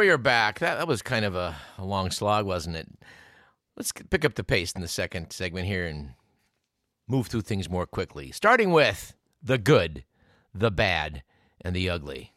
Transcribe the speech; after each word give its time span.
we 0.00 0.08
are 0.08 0.16
back. 0.16 0.60
That, 0.60 0.78
that 0.78 0.88
was 0.88 1.02
kind 1.02 1.26
of 1.26 1.34
a, 1.34 1.54
a 1.76 1.84
long 1.84 2.10
slog, 2.10 2.46
wasn't 2.46 2.76
it? 2.76 2.88
Let's 3.76 3.92
pick 3.92 4.24
up 4.24 4.34
the 4.34 4.42
pace 4.42 4.72
in 4.72 4.80
the 4.80 4.88
second 4.88 5.30
segment 5.30 5.66
here 5.66 5.86
and 5.86 6.14
move 7.06 7.26
through 7.26 7.42
things 7.42 7.68
more 7.68 7.84
quickly, 7.84 8.32
starting 8.32 8.72
with 8.72 9.14
the 9.42 9.58
good, 9.58 10.04
the 10.54 10.70
bad, 10.70 11.22
and 11.60 11.76
the 11.76 11.90
ugly. 11.90 12.32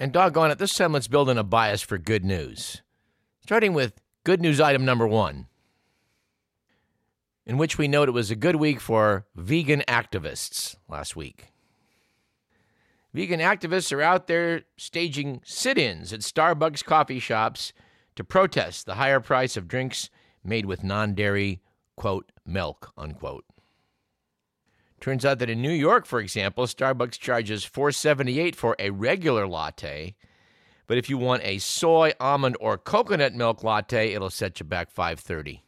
And 0.00 0.12
doggone 0.12 0.50
it, 0.50 0.58
this 0.58 0.74
time 0.74 0.92
let's 0.92 1.06
build 1.06 1.30
in 1.30 1.38
a 1.38 1.44
bias 1.44 1.82
for 1.82 1.98
good 1.98 2.24
news. 2.24 2.82
Starting 3.38 3.74
with 3.74 4.00
good 4.24 4.42
news 4.42 4.60
item 4.60 4.84
number 4.84 5.06
one, 5.06 5.46
in 7.46 7.58
which 7.58 7.78
we 7.78 7.86
note 7.86 8.08
it 8.08 8.12
was 8.12 8.32
a 8.32 8.36
good 8.36 8.56
week 8.56 8.80
for 8.80 9.24
vegan 9.36 9.84
activists 9.86 10.74
last 10.88 11.14
week. 11.14 11.53
Vegan 13.14 13.38
activists 13.38 13.92
are 13.92 14.02
out 14.02 14.26
there 14.26 14.62
staging 14.76 15.40
sit 15.44 15.78
ins 15.78 16.12
at 16.12 16.20
Starbucks 16.20 16.84
coffee 16.84 17.20
shops 17.20 17.72
to 18.16 18.24
protest 18.24 18.86
the 18.86 18.96
higher 18.96 19.20
price 19.20 19.56
of 19.56 19.68
drinks 19.68 20.10
made 20.42 20.66
with 20.66 20.82
non 20.82 21.14
dairy, 21.14 21.62
quote, 21.96 22.32
milk, 22.44 22.92
unquote. 22.98 23.44
Turns 25.00 25.24
out 25.24 25.38
that 25.38 25.50
in 25.50 25.62
New 25.62 25.70
York, 25.70 26.06
for 26.06 26.18
example, 26.18 26.66
Starbucks 26.66 27.18
charges 27.18 27.64
$4.78 27.64 28.56
for 28.56 28.74
a 28.80 28.90
regular 28.90 29.46
latte, 29.46 30.16
but 30.88 30.98
if 30.98 31.08
you 31.08 31.16
want 31.16 31.44
a 31.44 31.58
soy, 31.58 32.12
almond, 32.18 32.56
or 32.58 32.76
coconut 32.76 33.34
milk 33.34 33.62
latte, 33.62 34.12
it'll 34.12 34.28
set 34.28 34.58
you 34.58 34.66
back 34.66 34.92
$5.30. 34.92 35.60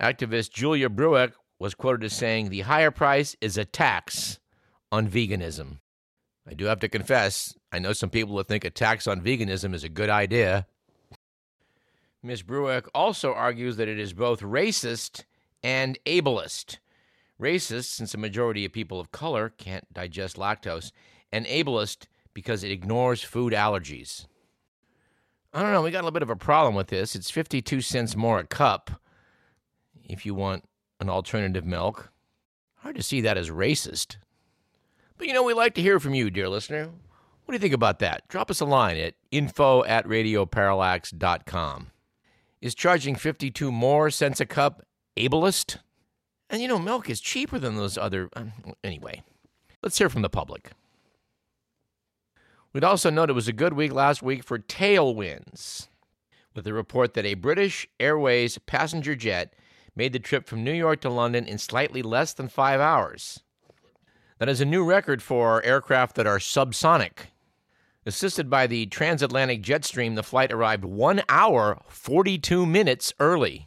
Activist 0.00 0.50
Julia 0.52 0.88
Brueck 0.88 1.32
was 1.58 1.74
quoted 1.74 2.04
as 2.04 2.12
saying, 2.12 2.50
The 2.50 2.60
higher 2.60 2.90
price 2.92 3.34
is 3.40 3.58
a 3.58 3.64
tax 3.64 4.38
on 4.92 5.08
veganism. 5.08 5.78
I 6.48 6.54
do 6.54 6.66
have 6.66 6.80
to 6.80 6.88
confess, 6.88 7.54
I 7.72 7.78
know 7.78 7.92
some 7.92 8.10
people 8.10 8.36
that 8.36 8.46
think 8.46 8.64
a 8.64 8.70
tax 8.70 9.06
on 9.06 9.20
veganism 9.20 9.74
is 9.74 9.82
a 9.82 9.88
good 9.88 10.08
idea. 10.08 10.66
Ms. 12.22 12.42
Brueck 12.42 12.86
also 12.94 13.32
argues 13.34 13.76
that 13.76 13.88
it 13.88 13.98
is 13.98 14.12
both 14.12 14.40
racist 14.40 15.24
and 15.62 15.98
ableist. 16.06 16.78
Racist, 17.40 17.86
since 17.86 18.14
a 18.14 18.18
majority 18.18 18.64
of 18.64 18.72
people 18.72 19.00
of 19.00 19.12
color 19.12 19.50
can't 19.50 19.92
digest 19.92 20.36
lactose, 20.36 20.92
and 21.32 21.46
ableist 21.46 22.06
because 22.32 22.62
it 22.62 22.70
ignores 22.70 23.22
food 23.22 23.52
allergies. 23.52 24.26
I 25.52 25.62
don't 25.62 25.72
know, 25.72 25.82
we 25.82 25.90
got 25.90 26.00
a 26.00 26.04
little 26.04 26.12
bit 26.12 26.22
of 26.22 26.30
a 26.30 26.36
problem 26.36 26.74
with 26.74 26.88
this. 26.88 27.16
It's 27.16 27.30
52 27.30 27.80
cents 27.80 28.14
more 28.14 28.38
a 28.38 28.46
cup 28.46 28.90
if 30.04 30.24
you 30.24 30.34
want 30.34 30.64
an 31.00 31.08
alternative 31.08 31.64
milk. 31.64 32.10
Hard 32.76 32.96
to 32.96 33.02
see 33.02 33.20
that 33.22 33.36
as 33.36 33.50
racist. 33.50 34.16
But 35.18 35.26
you 35.26 35.32
know, 35.32 35.42
we 35.42 35.54
like 35.54 35.74
to 35.74 35.82
hear 35.82 35.98
from 35.98 36.14
you, 36.14 36.30
dear 36.30 36.48
listener. 36.48 36.84
What 36.84 37.52
do 37.52 37.54
you 37.54 37.58
think 37.60 37.74
about 37.74 38.00
that? 38.00 38.28
Drop 38.28 38.50
us 38.50 38.60
a 38.60 38.64
line 38.64 38.96
at 38.96 39.14
info 39.30 39.84
at 39.84 40.06
radioparallax.com. 40.06 41.86
Is 42.60 42.74
charging 42.74 43.14
52 43.14 43.70
more 43.70 44.10
cents 44.10 44.40
a 44.40 44.46
cup 44.46 44.82
ableist? 45.16 45.78
And 46.50 46.60
you 46.60 46.68
know, 46.68 46.78
milk 46.78 47.08
is 47.08 47.20
cheaper 47.20 47.58
than 47.58 47.76
those 47.76 47.96
other. 47.96 48.28
Um, 48.34 48.52
anyway, 48.82 49.22
let's 49.82 49.98
hear 49.98 50.08
from 50.08 50.22
the 50.22 50.28
public. 50.28 50.72
We'd 52.72 52.84
also 52.84 53.10
note 53.10 53.30
it 53.30 53.34
was 53.34 53.48
a 53.48 53.52
good 53.52 53.72
week 53.72 53.92
last 53.92 54.22
week 54.22 54.44
for 54.44 54.58
tailwinds, 54.58 55.88
with 56.54 56.64
the 56.64 56.74
report 56.74 57.14
that 57.14 57.24
a 57.24 57.34
British 57.34 57.88
Airways 57.98 58.58
passenger 58.58 59.14
jet 59.14 59.54
made 59.94 60.12
the 60.12 60.18
trip 60.18 60.46
from 60.46 60.62
New 60.62 60.72
York 60.72 61.00
to 61.00 61.08
London 61.08 61.46
in 61.46 61.58
slightly 61.58 62.02
less 62.02 62.34
than 62.34 62.48
five 62.48 62.80
hours. 62.80 63.40
That 64.38 64.48
is 64.48 64.60
a 64.60 64.66
new 64.66 64.84
record 64.84 65.22
for 65.22 65.64
aircraft 65.64 66.16
that 66.16 66.26
are 66.26 66.38
subsonic. 66.38 67.30
Assisted 68.04 68.50
by 68.50 68.66
the 68.66 68.86
transatlantic 68.86 69.62
jet 69.62 69.84
stream, 69.84 70.14
the 70.14 70.22
flight 70.22 70.52
arrived 70.52 70.84
one 70.84 71.22
hour, 71.28 71.80
42 71.88 72.66
minutes 72.66 73.12
early. 73.18 73.66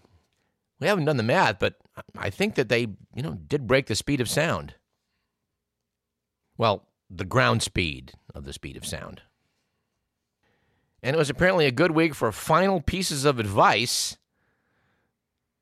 We 0.79 0.87
haven't 0.87 1.05
done 1.05 1.17
the 1.17 1.23
math, 1.23 1.59
but 1.59 1.75
I 2.17 2.29
think 2.29 2.55
that 2.55 2.69
they, 2.69 2.81
you 3.13 3.23
know, 3.23 3.37
did 3.47 3.67
break 3.67 3.87
the 3.87 3.95
speed 3.95 4.21
of 4.21 4.29
sound. 4.29 4.75
Well, 6.57 6.87
the 7.09 7.25
ground 7.25 7.63
speed 7.63 8.13
of 8.33 8.45
the 8.45 8.53
speed 8.53 8.77
of 8.77 8.85
sound. 8.85 9.23
And 11.01 11.15
it 11.15 11.19
was 11.19 11.29
apparently 11.29 11.65
a 11.65 11.71
good 11.71 11.91
week 11.91 12.13
for 12.13 12.31
final 12.31 12.79
pieces 12.79 13.25
of 13.25 13.39
advice 13.39 14.17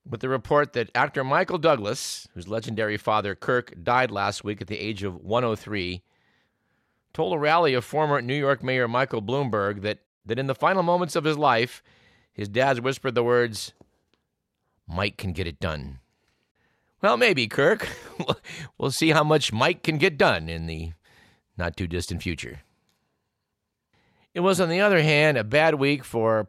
with 0.10 0.22
the 0.22 0.30
report 0.30 0.74
that 0.74 0.90
actor 0.96 1.24
Michael 1.24 1.58
Douglas, 1.58 2.28
whose 2.34 2.48
legendary 2.48 2.98
father 2.98 3.36
Kirk 3.36 3.74
died 3.84 4.12
last 4.12 4.44
week 4.44 4.62
at 4.62 4.68
the 4.68 4.80
age 4.80 5.04
of 5.04 5.24
103, 5.24 6.02
told 7.14 7.34
a 7.34 7.40
rally 7.40 7.74
of 7.74 7.84
former 7.84 8.22
New 8.22 8.36
York 8.36 8.64
Mayor 8.64 8.88
Michael 8.88 9.22
Bloomberg 9.22 9.82
that, 9.82 10.00
that 10.26 10.40
in 10.40 10.48
the 10.48 10.56
final 10.56 10.84
moments 10.84 11.16
of 11.16 11.24
his 11.24 11.38
life, 11.38 11.84
his 12.32 12.48
dad 12.48 12.80
whispered 12.80 13.16
the 13.16 13.24
words, 13.24 13.74
Mike 14.88 15.18
can 15.18 15.34
get 15.34 15.48
it 15.48 15.60
done. 15.60 16.00
Well, 17.02 17.18
maybe, 17.18 17.48
Kirk. 17.48 17.88
we'll 18.78 18.92
see 18.92 19.10
how 19.10 19.24
much 19.24 19.54
Mike 19.54 19.84
can 19.84 19.98
get 19.98 20.18
done 20.18 20.48
in 20.50 20.66
the 20.68 20.94
not 21.58 21.76
too 21.76 21.88
distant 21.88 22.24
future. 22.24 22.62
It 24.34 24.40
was, 24.40 24.62
on 24.62 24.70
the 24.70 24.82
other 24.82 25.02
hand, 25.02 25.38
a 25.38 25.44
bad 25.44 25.76
week 25.76 26.04
for 26.04 26.48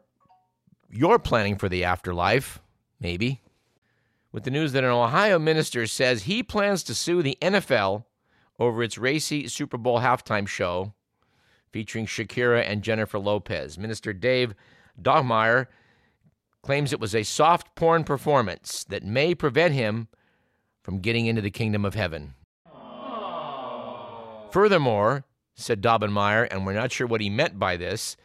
your 0.89 1.19
planning 1.19 1.57
for 1.57 1.69
the 1.69 1.83
afterlife, 1.83 2.59
maybe 2.99 3.41
with 4.31 4.43
the 4.43 4.51
news 4.51 4.71
that 4.73 4.83
an 4.83 4.89
Ohio 4.89 5.39
minister 5.39 5.87
says 5.87 6.23
he 6.23 6.43
plans 6.43 6.83
to 6.83 6.95
sue 6.95 7.21
the 7.21 7.37
NFL 7.41 8.05
over 8.59 8.83
its 8.83 8.97
racy 8.97 9.47
Super 9.47 9.77
Bowl 9.77 9.99
halftime 9.99 10.47
show 10.47 10.93
featuring 11.71 12.05
Shakira 12.05 12.63
and 12.67 12.83
Jennifer 12.83 13.19
Lopez. 13.19 13.77
Minister 13.77 14.13
Dave 14.13 14.53
Daubenmire 15.01 15.67
claims 16.61 16.91
it 16.91 16.99
was 16.99 17.15
a 17.15 17.23
soft 17.23 17.75
porn 17.75 18.03
performance 18.03 18.83
that 18.85 19.03
may 19.03 19.33
prevent 19.33 19.73
him 19.73 20.07
from 20.83 20.99
getting 20.99 21.25
into 21.25 21.41
the 21.41 21.51
kingdom 21.51 21.85
of 21.85 21.95
heaven. 21.95 22.33
Furthermore, 24.51 25.25
said 25.55 25.81
Daubenmire, 25.81 26.47
and 26.49 26.65
we're 26.65 26.73
not 26.73 26.91
sure 26.91 27.05
what 27.05 27.21
he 27.21 27.29
meant 27.29 27.59
by 27.59 27.77
this, 27.77 28.17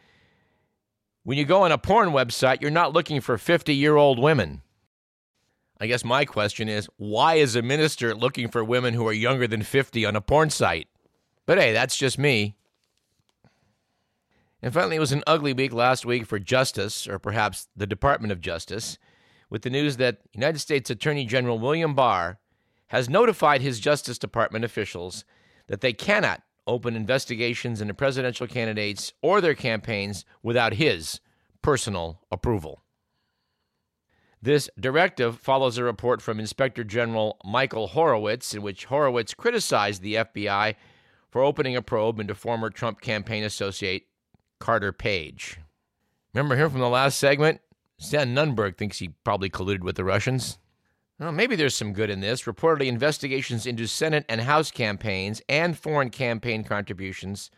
when 1.23 1.37
you 1.37 1.45
go 1.45 1.63
on 1.63 1.71
a 1.71 1.77
porn 1.77 2.09
website, 2.09 2.61
you're 2.61 2.71
not 2.71 2.93
looking 2.93 3.21
for 3.21 3.37
50 3.37 3.73
year 3.73 3.95
old 3.95 4.19
women. 4.19 4.61
I 5.79 5.87
guess 5.87 6.05
my 6.05 6.25
question 6.25 6.69
is 6.69 6.87
why 6.97 7.35
is 7.35 7.55
a 7.55 7.61
minister 7.61 8.15
looking 8.15 8.49
for 8.49 8.63
women 8.63 8.93
who 8.93 9.07
are 9.07 9.13
younger 9.13 9.47
than 9.47 9.63
50 9.63 10.05
on 10.05 10.15
a 10.15 10.21
porn 10.21 10.49
site? 10.49 10.87
But 11.45 11.57
hey, 11.57 11.73
that's 11.73 11.97
just 11.97 12.17
me. 12.17 12.55
And 14.61 14.73
finally, 14.73 14.95
it 14.95 14.99
was 14.99 15.11
an 15.11 15.23
ugly 15.27 15.53
week 15.53 15.73
last 15.73 16.05
week 16.05 16.25
for 16.25 16.39
Justice, 16.39 17.07
or 17.07 17.19
perhaps 17.19 17.67
the 17.75 17.85
Department 17.85 18.31
of 18.31 18.41
Justice, 18.41 18.97
with 19.49 19.61
the 19.61 19.69
news 19.69 19.97
that 19.97 20.21
United 20.33 20.59
States 20.59 20.89
Attorney 20.89 21.25
General 21.25 21.59
William 21.59 21.93
Barr 21.93 22.39
has 22.87 23.09
notified 23.09 23.61
his 23.61 23.79
Justice 23.79 24.17
Department 24.17 24.65
officials 24.65 25.23
that 25.67 25.81
they 25.81 25.93
cannot 25.93 26.41
open 26.65 26.95
investigations 26.95 27.81
into 27.81 27.93
presidential 27.93 28.47
candidates 28.47 29.13
or 29.21 29.39
their 29.39 29.53
campaigns 29.53 30.25
without 30.41 30.73
his 30.73 31.19
personal 31.61 32.21
approval. 32.31 32.84
This 34.41 34.69
directive 34.79 35.39
follows 35.39 35.77
a 35.77 35.83
report 35.83 36.21
from 36.21 36.39
Inspector 36.39 36.83
General 36.83 37.37
Michael 37.43 37.87
Horowitz, 37.87 38.53
in 38.53 38.61
which 38.61 38.85
Horowitz 38.85 39.33
criticized 39.33 40.01
the 40.01 40.15
FBI 40.15 40.75
for 41.29 41.41
opening 41.41 41.75
a 41.75 41.81
probe 41.81 42.19
into 42.19 42.35
former 42.35 42.69
Trump 42.69 43.01
campaign 43.01 43.43
associate 43.43 44.07
Carter 44.59 44.91
Page. 44.93 45.59
Remember 46.33 46.55
him 46.55 46.69
from 46.69 46.81
the 46.81 46.89
last 46.89 47.17
segment? 47.17 47.61
Stan 47.97 48.35
Nunberg 48.35 48.77
thinks 48.77 48.99
he 48.99 49.09
probably 49.23 49.49
colluded 49.49 49.81
with 49.81 49.95
the 49.95 50.03
Russians. 50.03 50.59
Well, 51.19 51.31
maybe 51.31 51.55
there's 51.55 51.75
some 51.75 51.93
good 51.93 52.09
in 52.09 52.19
this. 52.19 52.43
Reportedly, 52.43 52.87
investigations 52.87 53.65
into 53.65 53.87
Senate 53.87 54.25
and 54.27 54.41
House 54.41 54.69
campaigns 54.69 55.41
and 55.47 55.77
foreign 55.77 56.09
campaign 56.09 56.65
contributions 56.65 57.49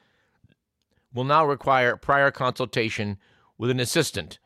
will 1.14 1.24
now 1.24 1.46
require 1.46 1.98
prior 1.98 2.30
consultation 2.30 3.18
with 3.58 3.72
an 3.72 3.80
assistant 3.80 4.38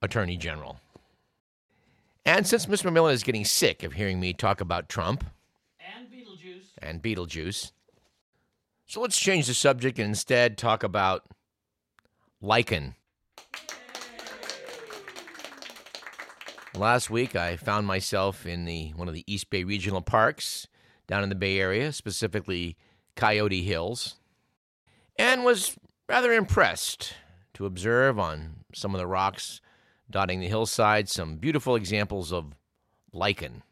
attorney 0.00 0.36
general. 0.36 0.78
And 2.24 2.46
since 2.46 2.68
Miss 2.68 2.82
McMillan 2.82 3.12
is 3.12 3.22
getting 3.22 3.44
sick 3.44 3.82
of 3.82 3.94
hearing 3.94 4.20
me 4.20 4.32
talk 4.32 4.60
about 4.60 4.88
Trump 4.88 5.24
and 5.80 6.08
Beetlejuice 6.10 6.66
and 6.78 7.02
Beetlejuice, 7.02 7.72
so 8.86 9.00
let's 9.00 9.18
change 9.18 9.46
the 9.46 9.54
subject 9.54 9.98
and 9.98 10.08
instead 10.08 10.58
talk 10.58 10.82
about 10.82 11.24
lichen. 12.40 12.94
Last 16.74 17.10
week, 17.10 17.34
I 17.34 17.56
found 17.56 17.86
myself 17.86 18.46
in 18.46 18.64
the 18.64 18.90
one 18.90 19.08
of 19.08 19.14
the 19.14 19.24
East 19.26 19.50
Bay 19.50 19.64
regional 19.64 20.02
parks 20.02 20.68
down 21.06 21.22
in 21.22 21.28
the 21.28 21.34
Bay 21.34 21.58
Area, 21.58 21.92
specifically 21.92 22.76
Coyote 23.16 23.62
Hills, 23.62 24.16
and 25.16 25.44
was 25.44 25.76
rather 26.08 26.32
impressed 26.32 27.14
to 27.54 27.66
observe 27.66 28.18
on 28.18 28.64
some 28.72 28.94
of 28.94 29.00
the 29.00 29.06
rocks 29.06 29.60
dotting 30.10 30.40
the 30.40 30.48
hillside, 30.48 31.08
some 31.08 31.36
beautiful 31.36 31.76
examples 31.76 32.32
of 32.32 32.54
lichen. 33.12 33.62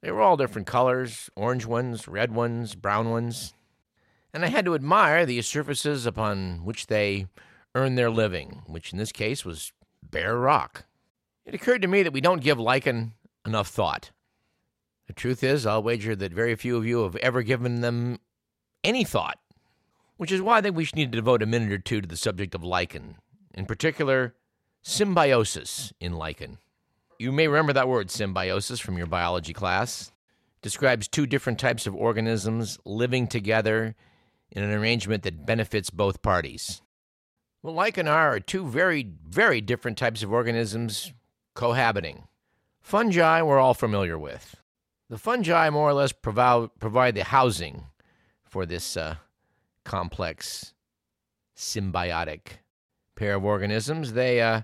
They 0.00 0.10
were 0.12 0.20
all 0.20 0.36
different 0.36 0.66
colors 0.66 1.30
orange 1.36 1.66
ones, 1.66 2.06
red 2.06 2.34
ones, 2.34 2.74
brown 2.74 3.10
ones. 3.10 3.54
And 4.32 4.44
I 4.44 4.48
had 4.48 4.64
to 4.66 4.74
admire 4.74 5.24
the 5.24 5.40
surfaces 5.42 6.06
upon 6.06 6.64
which 6.64 6.86
they 6.86 7.26
earned 7.74 7.96
their 7.96 8.10
living, 8.10 8.62
which 8.66 8.92
in 8.92 8.98
this 8.98 9.12
case 9.12 9.44
was 9.44 9.72
bare 10.02 10.36
rock. 10.36 10.84
It 11.44 11.54
occurred 11.54 11.82
to 11.82 11.88
me 11.88 12.02
that 12.02 12.12
we 12.12 12.20
don't 12.20 12.42
give 12.42 12.58
lichen 12.58 13.14
enough 13.46 13.68
thought. 13.68 14.10
The 15.06 15.14
truth 15.14 15.42
is, 15.42 15.64
I'll 15.64 15.82
wager 15.82 16.14
that 16.14 16.32
very 16.32 16.54
few 16.54 16.76
of 16.76 16.84
you 16.84 17.02
have 17.04 17.16
ever 17.16 17.42
given 17.42 17.80
them 17.80 18.18
any 18.84 19.04
thought, 19.04 19.38
which 20.18 20.30
is 20.30 20.42
why 20.42 20.58
I 20.58 20.60
think 20.60 20.76
we 20.76 20.84
should 20.84 20.96
need 20.96 21.12
to 21.12 21.18
devote 21.18 21.42
a 21.42 21.46
minute 21.46 21.72
or 21.72 21.78
two 21.78 22.02
to 22.02 22.08
the 22.08 22.16
subject 22.16 22.54
of 22.54 22.62
lichen, 22.62 23.16
in 23.54 23.64
particular, 23.64 24.34
symbiosis 24.82 25.92
in 26.00 26.12
lichen. 26.12 26.58
You 27.18 27.32
may 27.32 27.48
remember 27.48 27.72
that 27.72 27.88
word, 27.88 28.10
symbiosis, 28.10 28.80
from 28.80 28.96
your 28.96 29.06
biology 29.06 29.52
class. 29.52 30.12
Describes 30.62 31.08
two 31.08 31.26
different 31.26 31.58
types 31.58 31.86
of 31.86 31.94
organisms 31.94 32.78
living 32.84 33.26
together 33.26 33.94
in 34.50 34.62
an 34.62 34.72
arrangement 34.72 35.22
that 35.24 35.46
benefits 35.46 35.90
both 35.90 36.22
parties. 36.22 36.80
Well, 37.62 37.74
lichen 37.74 38.08
are 38.08 38.38
two 38.40 38.66
very, 38.66 39.10
very 39.28 39.60
different 39.60 39.98
types 39.98 40.22
of 40.22 40.32
organisms 40.32 41.12
cohabiting. 41.54 42.28
Fungi 42.80 43.42
we're 43.42 43.58
all 43.58 43.74
familiar 43.74 44.18
with. 44.18 44.56
The 45.10 45.18
fungi 45.18 45.70
more 45.70 45.88
or 45.88 45.94
less 45.94 46.12
provide, 46.12 46.70
provide 46.78 47.14
the 47.14 47.24
housing 47.24 47.84
for 48.44 48.64
this 48.64 48.96
uh, 48.96 49.16
complex 49.84 50.74
symbiotic 51.56 52.58
pair 53.18 53.34
of 53.34 53.44
organisms. 53.44 54.12
They, 54.12 54.40
uh, 54.40 54.62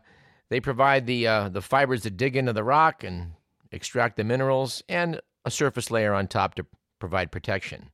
they 0.48 0.60
provide 0.60 1.06
the, 1.06 1.26
uh, 1.26 1.48
the 1.50 1.60
fibers 1.60 2.04
that 2.04 2.16
dig 2.16 2.36
into 2.36 2.52
the 2.52 2.64
rock 2.64 3.04
and 3.04 3.32
extract 3.72 4.16
the 4.16 4.24
minerals, 4.24 4.82
and 4.88 5.20
a 5.44 5.50
surface 5.50 5.90
layer 5.90 6.14
on 6.14 6.28
top 6.28 6.54
to 6.54 6.66
provide 6.98 7.32
protection. 7.32 7.90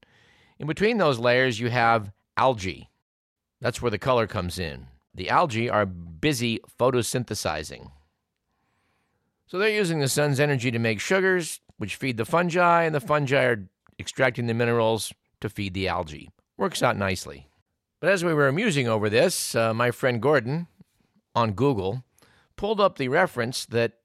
In 0.59 0.67
between 0.67 0.99
those 0.99 1.19
layers, 1.19 1.59
you 1.59 1.71
have 1.71 2.13
algae. 2.37 2.91
That's 3.61 3.81
where 3.81 3.91
the 3.91 3.99
color 3.99 4.27
comes 4.27 4.59
in. 4.59 4.87
The 5.15 5.31
algae 5.31 5.71
are 5.71 5.87
busy 5.87 6.61
photosynthesizing. 6.79 7.91
So 9.47 9.59
they're 9.59 9.71
using 9.71 9.99
the 9.99 10.09
sun's 10.09 10.39
energy 10.39 10.71
to 10.71 10.79
make 10.79 11.01
sugars, 11.01 11.61
which 11.79 11.97
feed 11.97 12.19
the 12.19 12.25
fungi, 12.25 12.85
and 12.85 12.95
the 12.95 13.01
fungi 13.01 13.43
are 13.43 13.69
extracting 13.99 14.47
the 14.47 14.55
minerals 14.55 15.13
to 15.41 15.49
feed 15.49 15.75
the 15.75 15.89
algae. 15.89 16.31
Works 16.57 16.83
out 16.83 16.97
nicely. 16.97 17.50
But 18.01 18.09
as 18.09 18.25
we 18.25 18.33
were 18.33 18.51
musing 18.51 18.89
over 18.89 19.11
this, 19.11 19.55
uh, 19.55 19.75
my 19.75 19.91
friend 19.91 20.23
Gordon 20.23 20.67
on 21.35 21.53
Google 21.53 22.03
pulled 22.57 22.81
up 22.81 22.97
the 22.97 23.09
reference 23.09 23.67
that 23.67 23.99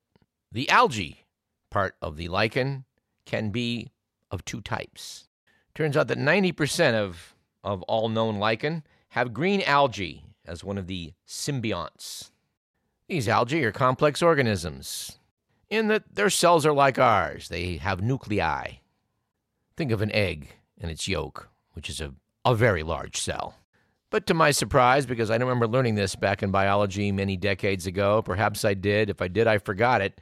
the 0.52 0.70
algae 0.70 1.26
part 1.72 1.96
of 2.02 2.18
the 2.18 2.28
lichen 2.28 2.84
can 3.26 3.52
be 3.52 3.92
of 4.30 4.44
two 4.44 4.60
types. 4.60 5.30
Turns 5.74 5.96
out 5.96 6.10
that 6.10 6.18
90% 6.18 6.94
of, 6.94 7.36
of 7.64 7.84
all 7.84 8.10
known 8.10 8.38
lichen 8.38 8.84
have 9.10 9.34
green 9.34 9.62
algae 9.62 10.26
as 10.46 10.64
one 10.64 10.78
of 10.78 10.88
the 10.88 11.14
symbionts. 11.26 12.32
These 13.08 13.30
algae 13.30 13.64
are 13.64 13.72
complex 13.72 14.22
organisms 14.22 15.20
in 15.70 15.88
that 15.88 16.16
their 16.16 16.30
cells 16.30 16.66
are 16.66 16.74
like 16.74 17.00
ours, 17.00 17.48
they 17.48 17.78
have 17.78 18.02
nuclei. 18.02 18.80
Think 19.78 19.92
of 19.92 20.02
an 20.02 20.12
egg 20.12 20.50
and 20.80 20.92
its 20.92 21.08
yolk, 21.08 21.50
which 21.74 21.90
is 21.90 22.02
a, 22.02 22.14
a 22.44 22.56
very 22.56 22.84
large 22.84 23.18
cell. 23.18 23.56
But 24.16 24.28
to 24.28 24.34
my 24.34 24.52
surprise, 24.52 25.06
because 25.06 25.30
I 25.30 25.38
don't 25.38 25.50
remember 25.50 25.68
learning 25.68 25.96
this 25.96 26.16
back 26.16 26.42
in 26.42 26.50
biology 26.50 27.12
many 27.12 27.36
decades 27.36 27.86
ago, 27.86 28.22
perhaps 28.22 28.64
I 28.64 28.74
did. 28.74 29.10
If 29.10 29.22
I 29.22 29.28
did, 29.28 29.46
I 29.46 29.58
forgot 29.58 30.00
it. 30.00 30.22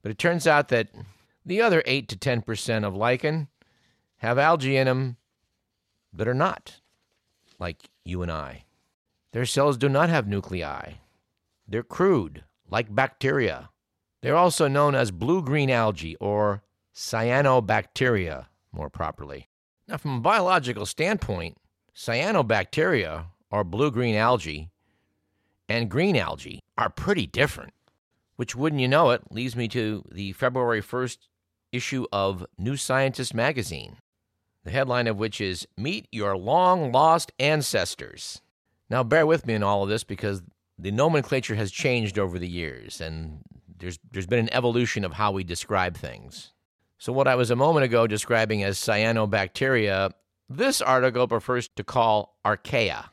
But 0.00 0.12
it 0.12 0.18
turns 0.18 0.46
out 0.46 0.68
that 0.68 0.90
the 1.44 1.60
other 1.60 1.82
8 1.84 2.06
to 2.10 2.16
10% 2.16 2.84
of 2.84 2.94
lichen 2.94 3.48
have 4.18 4.38
algae 4.38 4.76
in 4.76 4.86
them 4.86 5.16
that 6.12 6.28
are 6.28 6.34
not 6.34 6.78
like 7.58 7.90
you 8.04 8.22
and 8.22 8.30
I. 8.30 8.62
Their 9.32 9.44
cells 9.44 9.76
do 9.76 9.88
not 9.88 10.08
have 10.08 10.28
nuclei. 10.28 10.92
They're 11.66 11.82
crude, 11.82 12.44
like 12.70 12.94
bacteria. 12.94 13.70
They're 14.20 14.36
also 14.36 14.68
known 14.68 14.94
as 14.94 15.10
blue 15.10 15.42
green 15.42 15.68
algae 15.68 16.14
or 16.20 16.62
cyanobacteria, 16.94 18.46
more 18.70 18.88
properly. 18.88 19.48
Now, 19.88 19.96
from 19.96 20.18
a 20.18 20.20
biological 20.20 20.86
standpoint, 20.86 21.58
cyanobacteria, 21.92 23.26
or 23.52 23.62
blue 23.62 23.90
green 23.90 24.16
algae, 24.16 24.70
and 25.68 25.90
green 25.90 26.16
algae 26.16 26.60
are 26.76 26.90
pretty 26.90 27.26
different. 27.26 27.74
Which, 28.36 28.56
wouldn't 28.56 28.80
you 28.80 28.88
know 28.88 29.10
it, 29.10 29.30
leads 29.30 29.54
me 29.54 29.68
to 29.68 30.02
the 30.10 30.32
February 30.32 30.82
1st 30.82 31.18
issue 31.70 32.06
of 32.10 32.44
New 32.58 32.76
Scientist 32.76 33.34
magazine, 33.34 33.98
the 34.64 34.70
headline 34.70 35.06
of 35.06 35.18
which 35.18 35.40
is 35.40 35.68
Meet 35.76 36.08
Your 36.10 36.36
Long 36.36 36.90
Lost 36.90 37.30
Ancestors. 37.38 38.40
Now, 38.90 39.04
bear 39.04 39.26
with 39.26 39.46
me 39.46 39.54
in 39.54 39.62
all 39.62 39.82
of 39.82 39.90
this 39.90 40.02
because 40.02 40.42
the 40.78 40.90
nomenclature 40.90 41.54
has 41.54 41.70
changed 41.70 42.18
over 42.18 42.38
the 42.38 42.48
years, 42.48 43.00
and 43.00 43.42
there's, 43.78 43.98
there's 44.10 44.26
been 44.26 44.40
an 44.40 44.52
evolution 44.52 45.04
of 45.04 45.12
how 45.12 45.30
we 45.30 45.44
describe 45.44 45.96
things. 45.96 46.52
So, 46.98 47.12
what 47.12 47.28
I 47.28 47.34
was 47.34 47.50
a 47.50 47.56
moment 47.56 47.84
ago 47.84 48.06
describing 48.06 48.64
as 48.64 48.78
cyanobacteria, 48.78 50.12
this 50.48 50.80
article 50.80 51.28
prefers 51.28 51.68
to 51.76 51.84
call 51.84 52.38
archaea. 52.44 53.11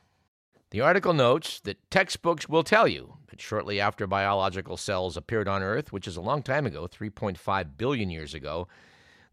The 0.71 0.81
article 0.81 1.13
notes 1.13 1.59
that 1.61 1.89
textbooks 1.89 2.47
will 2.47 2.63
tell 2.63 2.87
you 2.87 3.17
that 3.29 3.41
shortly 3.41 3.79
after 3.79 4.05
biological 4.05 4.77
cells 4.77 5.17
appeared 5.17 5.47
on 5.47 5.63
Earth, 5.63 5.91
which 5.91 6.07
is 6.07 6.15
a 6.15 6.21
long 6.21 6.43
time 6.43 6.67
ago, 6.67 6.87
3.5 6.87 7.75
billion 7.75 8.11
years 8.11 8.35
ago, 8.35 8.67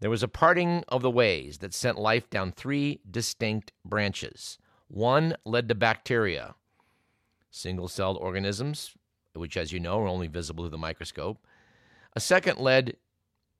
there 0.01 0.09
was 0.09 0.23
a 0.23 0.29
parting 0.29 0.83
of 0.89 1.03
the 1.03 1.11
ways 1.11 1.59
that 1.59 1.75
sent 1.75 1.99
life 1.99 2.31
down 2.31 2.53
three 2.53 3.01
distinct 3.11 3.73
branches. 3.85 4.59
One 4.89 5.37
led 5.45 5.69
to 5.69 5.75
bacteria, 5.75 6.55
single 7.51 7.89
celled 7.89 8.17
organisms, 8.17 8.95
which, 9.35 9.59
as 9.59 9.73
you 9.73 9.81
know, 9.81 10.01
are 10.01 10.09
only 10.09 10.29
visible 10.29 10.65
through 10.65 10.71
the 10.71 10.79
microscope. 10.79 11.39
A 12.15 12.21
second 12.21 12.59
led 12.59 12.97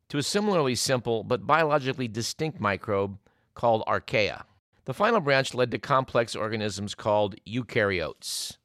to 0.09 0.17
a 0.17 0.23
similarly 0.23 0.77
simple 0.77 1.25
but 1.25 1.47
biologically 1.47 2.09
distinct 2.09 2.59
microbe 2.59 3.19
called 3.55 3.85
archaea. 3.87 4.45
The 4.87 4.95
final 4.95 5.21
branch 5.21 5.53
led 5.53 5.73
to 5.73 5.79
complex 5.81 6.37
organisms 6.37 6.95
called 6.95 7.35
eukaryotes, 7.45 8.57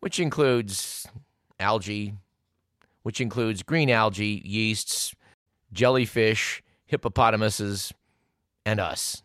which 0.00 0.20
includes 0.20 1.08
algae, 1.58 2.14
which 3.02 3.18
includes 3.18 3.62
green 3.62 3.88
algae, 3.88 4.42
yeasts, 4.44 5.14
jellyfish, 5.72 6.62
hippopotamuses, 6.84 7.94
and 8.66 8.78
us. 8.78 9.22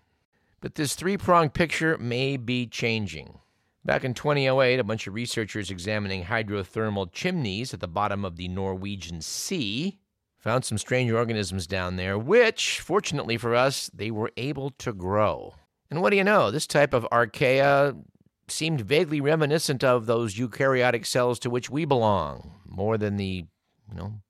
But 0.61 0.75
this 0.75 0.95
three 0.95 1.17
pronged 1.17 1.53
picture 1.53 1.97
may 1.97 2.37
be 2.37 2.67
changing. 2.67 3.39
Back 3.83 4.05
in 4.05 4.13
2008, 4.13 4.79
a 4.79 4.83
bunch 4.85 5.07
of 5.07 5.13
researchers 5.15 5.69
examining 5.69 6.23
hydrothermal 6.23 7.11
chimneys 7.11 7.73
at 7.73 7.81
the 7.81 7.87
bottom 7.89 8.23
of 8.23 8.37
the 8.37 8.47
Norwegian 8.47 9.21
Sea 9.21 9.99
found 10.37 10.63
some 10.63 10.77
strange 10.77 11.11
organisms 11.11 11.67
down 11.67 11.97
there, 11.97 12.17
which, 12.17 12.79
fortunately 12.79 13.35
for 13.35 13.55
us, 13.55 13.91
they 13.93 14.09
were 14.09 14.31
able 14.37 14.69
to 14.69 14.93
grow. 14.93 15.55
And 15.89 16.01
what 16.01 16.11
do 16.11 16.17
you 16.17 16.23
know? 16.23 16.51
This 16.51 16.67
type 16.67 16.93
of 16.93 17.07
archaea 17.11 17.99
seemed 18.47 18.81
vaguely 18.81 19.21
reminiscent 19.21 19.83
of 19.83 20.05
those 20.05 20.35
eukaryotic 20.35 21.05
cells 21.05 21.39
to 21.39 21.49
which 21.49 21.69
we 21.69 21.85
belong, 21.85 22.51
more 22.65 22.97
than 22.97 23.17
the, 23.17 23.45
you 23.89 23.95
know, 23.95 24.21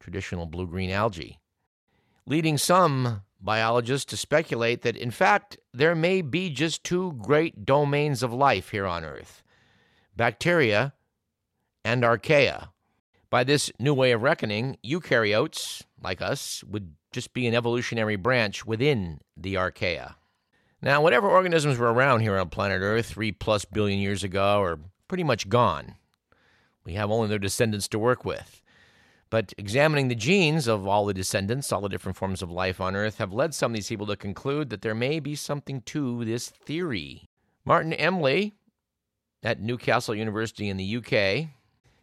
traditional 0.00 0.46
blue 0.46 0.66
green 0.66 0.90
algae. 0.90 1.38
Leading 2.26 2.56
some 2.56 3.22
biologists 3.40 4.06
to 4.06 4.16
speculate 4.16 4.82
that, 4.82 4.96
in 4.96 5.10
fact, 5.10 5.58
there 5.72 5.94
may 5.94 6.22
be 6.22 6.50
just 6.50 6.84
two 6.84 7.12
great 7.14 7.64
domains 7.64 8.22
of 8.22 8.32
life 8.32 8.70
here 8.70 8.86
on 8.86 9.04
Earth 9.04 9.42
bacteria 10.14 10.92
and 11.84 12.02
archaea. 12.02 12.68
By 13.30 13.44
this 13.44 13.72
new 13.78 13.94
way 13.94 14.12
of 14.12 14.22
reckoning, 14.22 14.76
eukaryotes, 14.84 15.82
like 16.02 16.20
us, 16.20 16.62
would 16.64 16.94
just 17.12 17.32
be 17.32 17.46
an 17.46 17.54
evolutionary 17.54 18.16
branch 18.16 18.66
within 18.66 19.20
the 19.36 19.54
archaea. 19.54 20.16
Now, 20.84 21.00
whatever 21.00 21.28
organisms 21.28 21.78
were 21.78 21.92
around 21.92 22.20
here 22.20 22.36
on 22.36 22.48
planet 22.48 22.80
Earth 22.82 23.06
three 23.06 23.30
plus 23.30 23.64
billion 23.64 24.00
years 24.00 24.24
ago 24.24 24.60
are 24.60 24.80
pretty 25.06 25.22
much 25.22 25.48
gone. 25.48 25.94
We 26.84 26.94
have 26.94 27.08
only 27.08 27.28
their 27.28 27.38
descendants 27.38 27.86
to 27.88 28.00
work 28.00 28.24
with. 28.24 28.60
But 29.30 29.54
examining 29.56 30.08
the 30.08 30.16
genes 30.16 30.66
of 30.66 30.88
all 30.88 31.06
the 31.06 31.14
descendants, 31.14 31.70
all 31.70 31.80
the 31.80 31.88
different 31.88 32.18
forms 32.18 32.42
of 32.42 32.50
life 32.50 32.80
on 32.80 32.96
Earth, 32.96 33.18
have 33.18 33.32
led 33.32 33.54
some 33.54 33.70
of 33.70 33.76
these 33.76 33.88
people 33.88 34.08
to 34.08 34.16
conclude 34.16 34.70
that 34.70 34.82
there 34.82 34.94
may 34.94 35.20
be 35.20 35.36
something 35.36 35.82
to 35.82 36.24
this 36.24 36.50
theory. 36.50 37.30
Martin 37.64 37.92
Embley 37.92 38.52
at 39.44 39.60
Newcastle 39.60 40.16
University 40.16 40.68
in 40.68 40.78
the 40.78 40.96
UK 40.96 41.48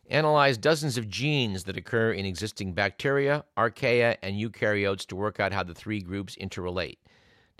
analyzed 0.09 0.61
dozens 0.61 0.97
of 0.97 1.09
genes 1.09 1.65
that 1.65 1.77
occur 1.77 2.13
in 2.13 2.25
existing 2.25 2.71
bacteria, 2.71 3.43
archaea, 3.57 4.15
and 4.23 4.37
eukaryotes 4.37 5.05
to 5.05 5.17
work 5.17 5.39
out 5.39 5.51
how 5.51 5.63
the 5.63 5.75
three 5.75 5.99
groups 5.99 6.37
interrelate. 6.37 6.97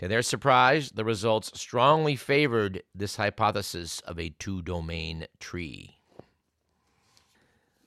To 0.00 0.08
their 0.08 0.22
surprise, 0.22 0.92
the 0.92 1.04
results 1.04 1.60
strongly 1.60 2.16
favored 2.16 2.82
this 2.94 3.16
hypothesis 3.16 4.00
of 4.06 4.18
a 4.18 4.30
two 4.38 4.62
domain 4.62 5.26
tree. 5.40 5.98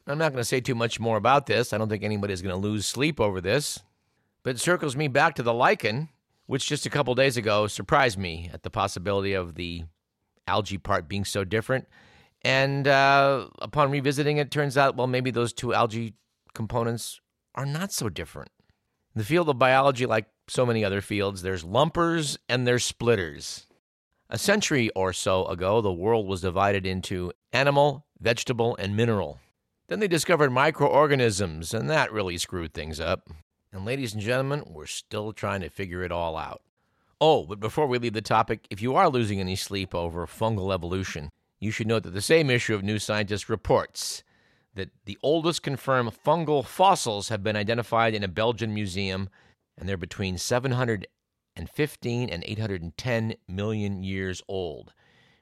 I'm 0.06 0.20
not 0.20 0.32
going 0.32 0.40
to 0.40 0.46
say 0.46 0.62
too 0.62 0.76
much 0.76 1.00
more 1.00 1.18
about 1.18 1.48
this. 1.48 1.74
I 1.74 1.80
don't 1.80 1.90
think 1.90 2.04
anybody's 2.04 2.44
going 2.44 2.54
to 2.54 2.62
lose 2.62 2.86
sleep 2.86 3.20
over 3.20 3.42
this. 3.42 3.80
But 4.44 4.58
it 4.58 4.60
circles 4.60 4.96
me 4.96 5.08
back 5.08 5.34
to 5.36 5.44
the 5.44 5.56
lichen, 5.56 6.10
which 6.46 6.68
just 6.68 6.86
a 6.86 6.92
couple 6.92 7.16
days 7.16 7.36
ago 7.36 7.66
surprised 7.66 8.20
me 8.20 8.48
at 8.54 8.62
the 8.62 8.70
possibility 8.70 9.34
of 9.34 9.56
the 9.56 9.86
algae 10.48 10.78
part 10.78 11.08
being 11.08 11.26
so 11.26 11.44
different. 11.44 11.88
And 12.44 12.88
uh, 12.88 13.48
upon 13.58 13.90
revisiting 13.90 14.38
it, 14.38 14.52
turns 14.52 14.78
out, 14.78 14.96
well, 14.96 15.08
maybe 15.08 15.32
those 15.32 15.52
two 15.52 15.74
algae 15.74 16.14
components 16.54 17.22
are 17.56 17.66
not 17.66 17.92
so 17.92 18.08
different. 18.08 18.52
In 19.16 19.20
the 19.20 19.26
field 19.26 19.50
of 19.50 19.58
biology, 19.58 20.06
like 20.06 20.28
so 20.48 20.66
many 20.66 20.84
other 20.84 21.02
fields, 21.02 21.42
there's 21.42 21.64
lumpers 21.64 22.38
and 22.50 22.68
there's 22.68 22.84
splitters. 22.84 23.68
A 24.30 24.38
century 24.38 24.90
or 24.96 25.14
so 25.14 25.46
ago, 25.46 25.82
the 25.82 25.94
world 25.94 26.28
was 26.28 26.42
divided 26.42 26.86
into 26.86 27.32
animal, 27.52 28.06
vegetable, 28.20 28.76
and 28.78 28.96
mineral. 28.96 29.40
Then 29.88 30.00
they 30.00 30.08
discovered 30.08 30.52
microorganisms, 30.52 31.74
and 31.74 31.90
that 31.90 32.12
really 32.12 32.38
screwed 32.38 32.74
things 32.74 33.00
up. 33.00 33.30
And, 33.72 33.86
ladies 33.86 34.14
and 34.14 34.22
gentlemen, 34.22 34.64
we're 34.68 34.86
still 34.86 35.34
trying 35.34 35.62
to 35.62 35.70
figure 35.70 36.04
it 36.04 36.12
all 36.12 36.38
out. 36.38 36.62
Oh, 37.22 37.46
but 37.46 37.60
before 37.60 37.88
we 37.88 38.00
leave 38.00 38.14
the 38.14 38.22
topic, 38.22 38.66
if 38.70 38.82
you 38.82 38.96
are 38.96 39.10
losing 39.10 39.40
any 39.40 39.56
sleep 39.56 39.94
over 39.94 40.26
fungal 40.26 40.74
evolution, 40.74 41.30
you 41.60 41.72
should 41.72 41.88
note 41.88 42.04
that 42.04 42.14
the 42.14 42.22
same 42.22 42.50
issue 42.50 42.76
of 42.76 42.84
New 42.84 43.00
Scientist 43.00 43.50
reports 43.50 44.24
that 44.76 44.90
the 45.06 45.18
oldest 45.22 45.64
confirmed 45.64 46.12
fungal 46.26 46.66
fossils 46.66 47.30
have 47.30 47.44
been 47.44 47.56
identified 47.56 48.14
in 48.14 48.24
a 48.24 48.28
Belgian 48.28 48.74
museum, 48.74 49.30
and 49.78 49.88
they're 49.88 49.98
between 49.98 50.38
715 50.38 52.30
and 52.30 52.44
810 52.46 53.36
million 53.48 54.04
years 54.04 54.42
old, 54.48 54.94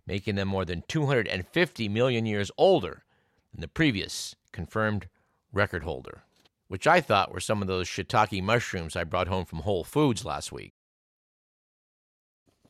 making 0.06 0.36
them 0.36 0.48
more 0.48 0.66
than 0.66 0.84
250 0.88 1.90
million 1.90 2.26
years 2.26 2.52
older 2.58 3.04
than 3.52 3.62
the 3.62 3.68
previous 3.68 4.36
confirmed 4.52 5.08
record 5.52 5.84
holder, 5.84 6.24
which 6.68 6.88
I 6.88 7.02
thought 7.02 7.34
were 7.34 7.40
some 7.40 7.62
of 7.62 7.68
those 7.68 7.88
shiitake 7.88 8.42
mushrooms 8.42 8.96
I 8.96 9.04
brought 9.04 9.28
home 9.28 9.46
from 9.46 9.60
Whole 9.60 9.84
Foods 9.84 10.26
last 10.26 10.52
week. 10.52 10.74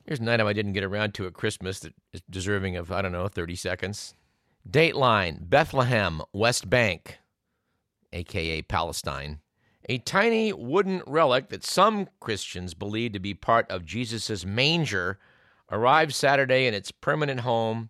Here's 0.05 0.19
an 0.19 0.29
item 0.29 0.47
I 0.47 0.53
didn't 0.53 0.73
get 0.73 0.83
around 0.83 1.13
to 1.15 1.27
at 1.27 1.33
Christmas 1.33 1.79
that 1.81 1.93
is 2.11 2.21
deserving 2.29 2.75
of, 2.75 2.91
I 2.91 3.01
don't 3.01 3.11
know, 3.11 3.27
30 3.27 3.55
seconds. 3.55 4.15
Dateline 4.69 5.49
Bethlehem, 5.49 6.21
West 6.33 6.69
Bank, 6.69 7.19
aka 8.11 8.61
Palestine. 8.63 9.39
A 9.89 9.97
tiny 9.97 10.53
wooden 10.53 11.01
relic 11.07 11.49
that 11.49 11.63
some 11.63 12.07
Christians 12.19 12.73
believe 12.73 13.13
to 13.13 13.19
be 13.19 13.33
part 13.33 13.69
of 13.69 13.85
Jesus' 13.85 14.45
manger 14.45 15.19
arrived 15.71 16.13
Saturday 16.13 16.67
in 16.67 16.73
its 16.73 16.91
permanent 16.91 17.41
home 17.41 17.89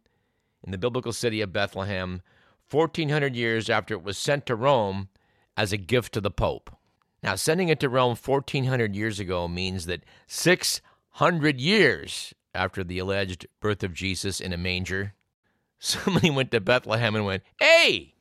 in 0.63 0.71
the 0.71 0.77
biblical 0.77 1.11
city 1.11 1.41
of 1.41 1.51
Bethlehem, 1.51 2.21
1400 2.69 3.35
years 3.35 3.69
after 3.69 3.93
it 3.93 4.03
was 4.03 4.17
sent 4.17 4.45
to 4.45 4.55
Rome 4.55 5.09
as 5.57 5.73
a 5.73 5.77
gift 5.77 6.13
to 6.13 6.21
the 6.21 6.31
Pope. 6.31 6.75
Now, 7.23 7.35
sending 7.35 7.69
it 7.69 7.79
to 7.81 7.89
Rome 7.89 8.15
1400 8.15 8.95
years 8.95 9.19
ago 9.19 9.47
means 9.47 9.85
that 9.85 10.03
600 10.27 11.59
years 11.59 12.33
after 12.53 12.83
the 12.83 12.99
alleged 12.99 13.47
birth 13.59 13.83
of 13.83 13.93
Jesus 13.93 14.39
in 14.39 14.53
a 14.53 14.57
manger, 14.57 15.13
somebody 15.79 16.29
went 16.29 16.51
to 16.51 16.61
Bethlehem 16.61 17.15
and 17.15 17.25
went, 17.25 17.43
Hey, 17.59 18.13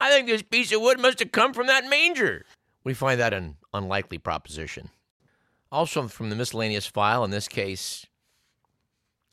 I 0.00 0.10
think 0.10 0.26
this 0.26 0.42
piece 0.42 0.72
of 0.72 0.82
wood 0.82 1.00
must 1.00 1.18
have 1.20 1.32
come 1.32 1.52
from 1.52 1.66
that 1.66 1.88
manger. 1.88 2.44
We 2.86 2.94
find 2.94 3.18
that 3.18 3.34
an 3.34 3.56
unlikely 3.74 4.18
proposition. 4.18 4.90
Also, 5.72 6.06
from 6.06 6.30
the 6.30 6.36
miscellaneous 6.36 6.86
file, 6.86 7.24
in 7.24 7.32
this 7.32 7.48
case, 7.48 8.06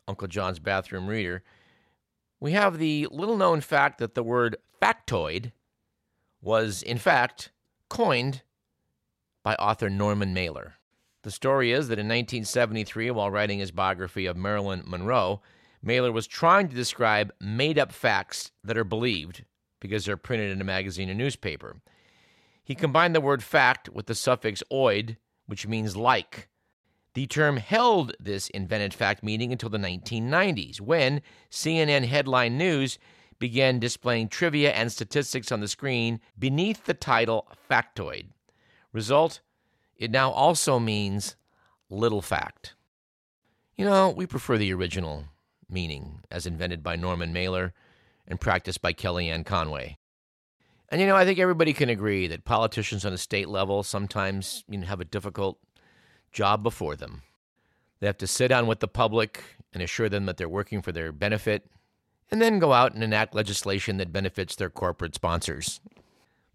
Uncle 0.07 0.27
John's 0.27 0.57
bathroom 0.57 1.05
reader, 1.05 1.43
we 2.39 2.53
have 2.53 2.79
the 2.79 3.07
little 3.11 3.37
known 3.37 3.61
fact 3.61 3.99
that 3.99 4.15
the 4.15 4.23
word 4.23 4.57
factoid 4.81 5.51
was, 6.41 6.81
in 6.81 6.97
fact, 6.97 7.51
coined 7.89 8.41
by 9.43 9.53
author 9.57 9.87
Norman 9.87 10.33
Mailer. 10.33 10.73
The 11.21 11.29
story 11.29 11.71
is 11.71 11.89
that 11.89 11.99
in 11.99 12.07
1973, 12.07 13.11
while 13.11 13.29
writing 13.29 13.59
his 13.59 13.69
biography 13.69 14.25
of 14.25 14.35
Marilyn 14.35 14.81
Monroe, 14.87 15.43
Mailer 15.83 16.11
was 16.11 16.25
trying 16.25 16.69
to 16.69 16.75
describe 16.75 17.31
made 17.39 17.77
up 17.77 17.91
facts 17.91 18.51
that 18.63 18.79
are 18.79 18.83
believed 18.83 19.45
because 19.79 20.05
they're 20.05 20.17
printed 20.17 20.49
in 20.49 20.59
a 20.59 20.63
magazine 20.63 21.11
or 21.11 21.13
newspaper. 21.13 21.75
He 22.63 22.75
combined 22.75 23.13
the 23.13 23.21
word 23.21 23.43
fact 23.43 23.89
with 23.89 24.05
the 24.05 24.15
suffix 24.15 24.63
oid, 24.71 25.17
which 25.45 25.67
means 25.67 25.95
like. 25.95 26.47
The 27.13 27.27
term 27.27 27.57
held 27.57 28.15
this 28.19 28.49
invented 28.49 28.93
fact 28.93 29.23
meaning 29.23 29.51
until 29.51 29.69
the 29.69 29.77
1990s, 29.77 30.81
when 30.81 31.21
CNN 31.51 32.05
headline 32.05 32.57
news 32.57 32.97
began 33.37 33.79
displaying 33.79 34.29
trivia 34.29 34.71
and 34.71 34.91
statistics 34.91 35.51
on 35.51 35.59
the 35.59 35.67
screen 35.67 36.21
beneath 36.39 36.85
the 36.85 36.93
title 36.93 37.47
factoid. 37.69 38.27
Result, 38.91 39.41
it 39.97 40.11
now 40.11 40.31
also 40.31 40.79
means 40.79 41.35
little 41.89 42.21
fact. 42.21 42.75
You 43.75 43.85
know, 43.85 44.09
we 44.09 44.25
prefer 44.25 44.57
the 44.57 44.73
original 44.73 45.25
meaning 45.69 46.21
as 46.31 46.45
invented 46.45 46.83
by 46.83 46.95
Norman 46.95 47.33
Mailer 47.33 47.73
and 48.27 48.39
practiced 48.39 48.81
by 48.81 48.93
Kellyanne 48.93 49.45
Conway. 49.45 49.97
And 50.93 51.01
you 51.01 51.07
know, 51.07 51.15
I 51.15 51.25
think 51.25 51.39
everybody 51.39 51.73
can 51.73 51.89
agree 51.89 52.27
that 52.27 52.45
politicians 52.45 53.03
on 53.03 53.13
a 53.13 53.17
state 53.17 53.49
level 53.49 53.81
sometimes 53.81 54.63
you 54.69 54.77
know, 54.77 54.85
have 54.85 55.01
a 55.01 55.05
difficult 55.05 55.57
job 56.31 56.61
before 56.61 56.95
them. 56.95 57.23
They 57.99 58.05
have 58.05 58.19
to 58.19 58.27
sit 58.27 58.49
down 58.49 58.67
with 58.67 58.79
the 58.79 58.87
public 58.87 59.43
and 59.73 59.81
assure 59.81 60.07
them 60.07 60.27
that 60.27 60.37
they're 60.37 60.47
working 60.47 60.83
for 60.83 60.91
their 60.91 61.11
benefit, 61.11 61.65
and 62.29 62.39
then 62.39 62.59
go 62.59 62.73
out 62.73 62.93
and 62.93 63.03
enact 63.03 63.33
legislation 63.33 63.97
that 63.97 64.13
benefits 64.13 64.55
their 64.55 64.69
corporate 64.69 65.15
sponsors. 65.15 65.81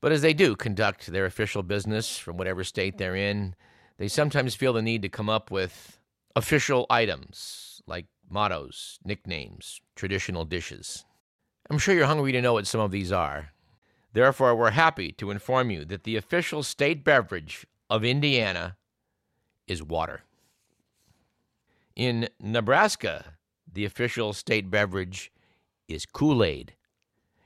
But 0.00 0.12
as 0.12 0.23
they 0.23 0.35
do 0.35 0.54
conduct 0.54 1.09
their 1.09 1.26
official 1.26 1.64
business 1.64 2.16
from 2.16 2.37
whatever 2.37 2.62
state 2.62 2.97
they're 2.97 3.16
in, 3.16 3.57
they 3.97 4.07
sometimes 4.07 4.54
feel 4.54 4.73
the 4.73 4.83
need 4.83 5.02
to 5.02 5.09
come 5.09 5.28
up 5.28 5.50
with 5.50 5.99
official 6.37 6.87
items 6.88 7.83
like 7.88 8.07
mottos, 8.30 9.00
nicknames, 9.04 9.80
traditional 9.97 10.45
dishes. 10.45 11.04
I'm 11.68 11.78
sure 11.78 11.92
you're 11.92 12.07
hungry 12.07 12.30
to 12.30 12.40
know 12.40 12.52
what 12.52 12.68
some 12.68 12.80
of 12.80 12.92
these 12.92 13.11
are. 13.11 13.50
Therefore, 14.12 14.54
we're 14.54 14.70
happy 14.70 15.12
to 15.12 15.30
inform 15.30 15.70
you 15.70 15.84
that 15.84 16.04
the 16.04 16.16
official 16.16 16.62
state 16.62 17.04
beverage 17.04 17.66
of 17.90 18.04
Indiana 18.04 18.76
is 19.66 19.82
water. 19.82 20.22
In 21.94 22.28
Nebraska, 22.40 23.36
the 23.70 23.84
official 23.84 24.32
state 24.32 24.70
beverage 24.70 25.30
is 25.88 26.06
Kool 26.06 26.42
Aid. 26.42 26.74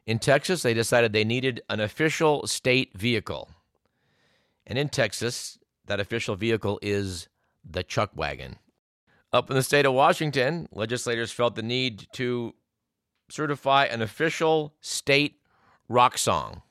In 0.07 0.19
Texas, 0.19 0.63
they 0.63 0.75
decided 0.75 1.13
they 1.13 1.25
needed 1.25 1.63
an 1.69 1.81
official 1.81 2.47
state 2.47 2.97
vehicle. 2.97 3.51
And 4.67 4.79
in 4.79 4.89
Texas, 4.89 5.59
that 5.87 6.01
official 6.01 6.37
vehicle 6.37 6.79
is 6.83 7.29
the 7.65 7.83
chuck 7.83 8.11
wagon. 8.15 8.57
Up 9.33 9.49
in 9.49 9.57
the 9.57 9.63
state 9.63 9.87
of 9.87 9.95
Washington, 9.95 10.69
legislators 10.73 11.33
felt 11.33 11.55
the 11.55 11.63
need 11.63 12.07
to 12.13 12.55
certify 13.31 13.85
an 13.87 14.03
official 14.03 14.75
state 14.81 15.42
rock 15.89 16.19
song. 16.19 16.63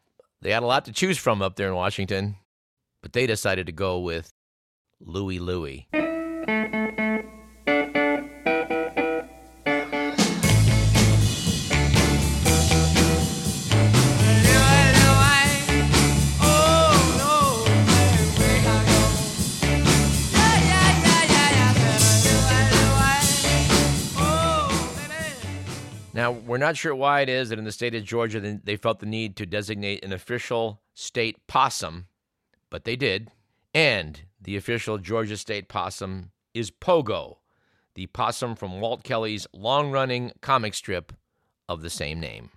They 0.41 0.51
had 0.51 0.63
a 0.63 0.67
lot 0.67 0.85
to 0.85 0.91
choose 0.91 1.17
from 1.17 1.41
up 1.41 1.55
there 1.55 1.67
in 1.67 1.75
Washington, 1.75 2.37
but 3.01 3.13
they 3.13 3.27
decided 3.27 3.67
to 3.67 3.71
go 3.71 3.99
with 3.99 4.31
Louie 4.99 5.39
Louie. 5.39 5.87
Not 26.61 26.77
sure 26.77 26.95
why 26.95 27.21
it 27.21 27.29
is 27.29 27.49
that 27.49 27.59
in 27.59 27.65
the 27.65 27.71
state 27.71 27.93
of 27.95 28.05
Georgia 28.05 28.39
they 28.63 28.77
felt 28.77 28.99
the 28.99 29.05
need 29.05 29.35
to 29.35 29.45
designate 29.45 30.03
an 30.05 30.13
official 30.13 30.81
state 30.93 31.45
possum, 31.47 32.07
but 32.69 32.85
they 32.85 32.95
did. 32.95 33.29
And 33.73 34.21
the 34.41 34.55
official 34.55 34.97
Georgia 34.97 35.37
state 35.37 35.67
possum 35.67 36.31
is 36.53 36.71
Pogo, 36.71 37.37
the 37.95 38.07
possum 38.07 38.55
from 38.55 38.81
Walt 38.81 39.03
Kelly's 39.03 39.47
long 39.53 39.91
running 39.91 40.31
comic 40.41 40.73
strip 40.73 41.13
of 41.67 41.81
the 41.81 41.89
same 41.89 42.19
name. 42.19 42.49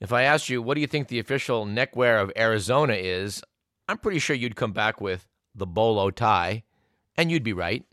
If 0.00 0.12
I 0.12 0.22
asked 0.22 0.48
you, 0.48 0.60
what 0.60 0.74
do 0.74 0.80
you 0.80 0.86
think 0.86 1.08
the 1.08 1.18
official 1.18 1.64
neckwear 1.64 2.18
of 2.18 2.32
Arizona 2.36 2.94
is, 2.94 3.42
I'm 3.88 3.98
pretty 3.98 4.18
sure 4.18 4.34
you'd 4.34 4.56
come 4.56 4.72
back 4.72 5.00
with 5.00 5.28
the 5.54 5.66
bolo 5.66 6.10
tie, 6.10 6.64
and 7.16 7.30
you'd 7.30 7.44
be 7.44 7.52
right. 7.52 7.84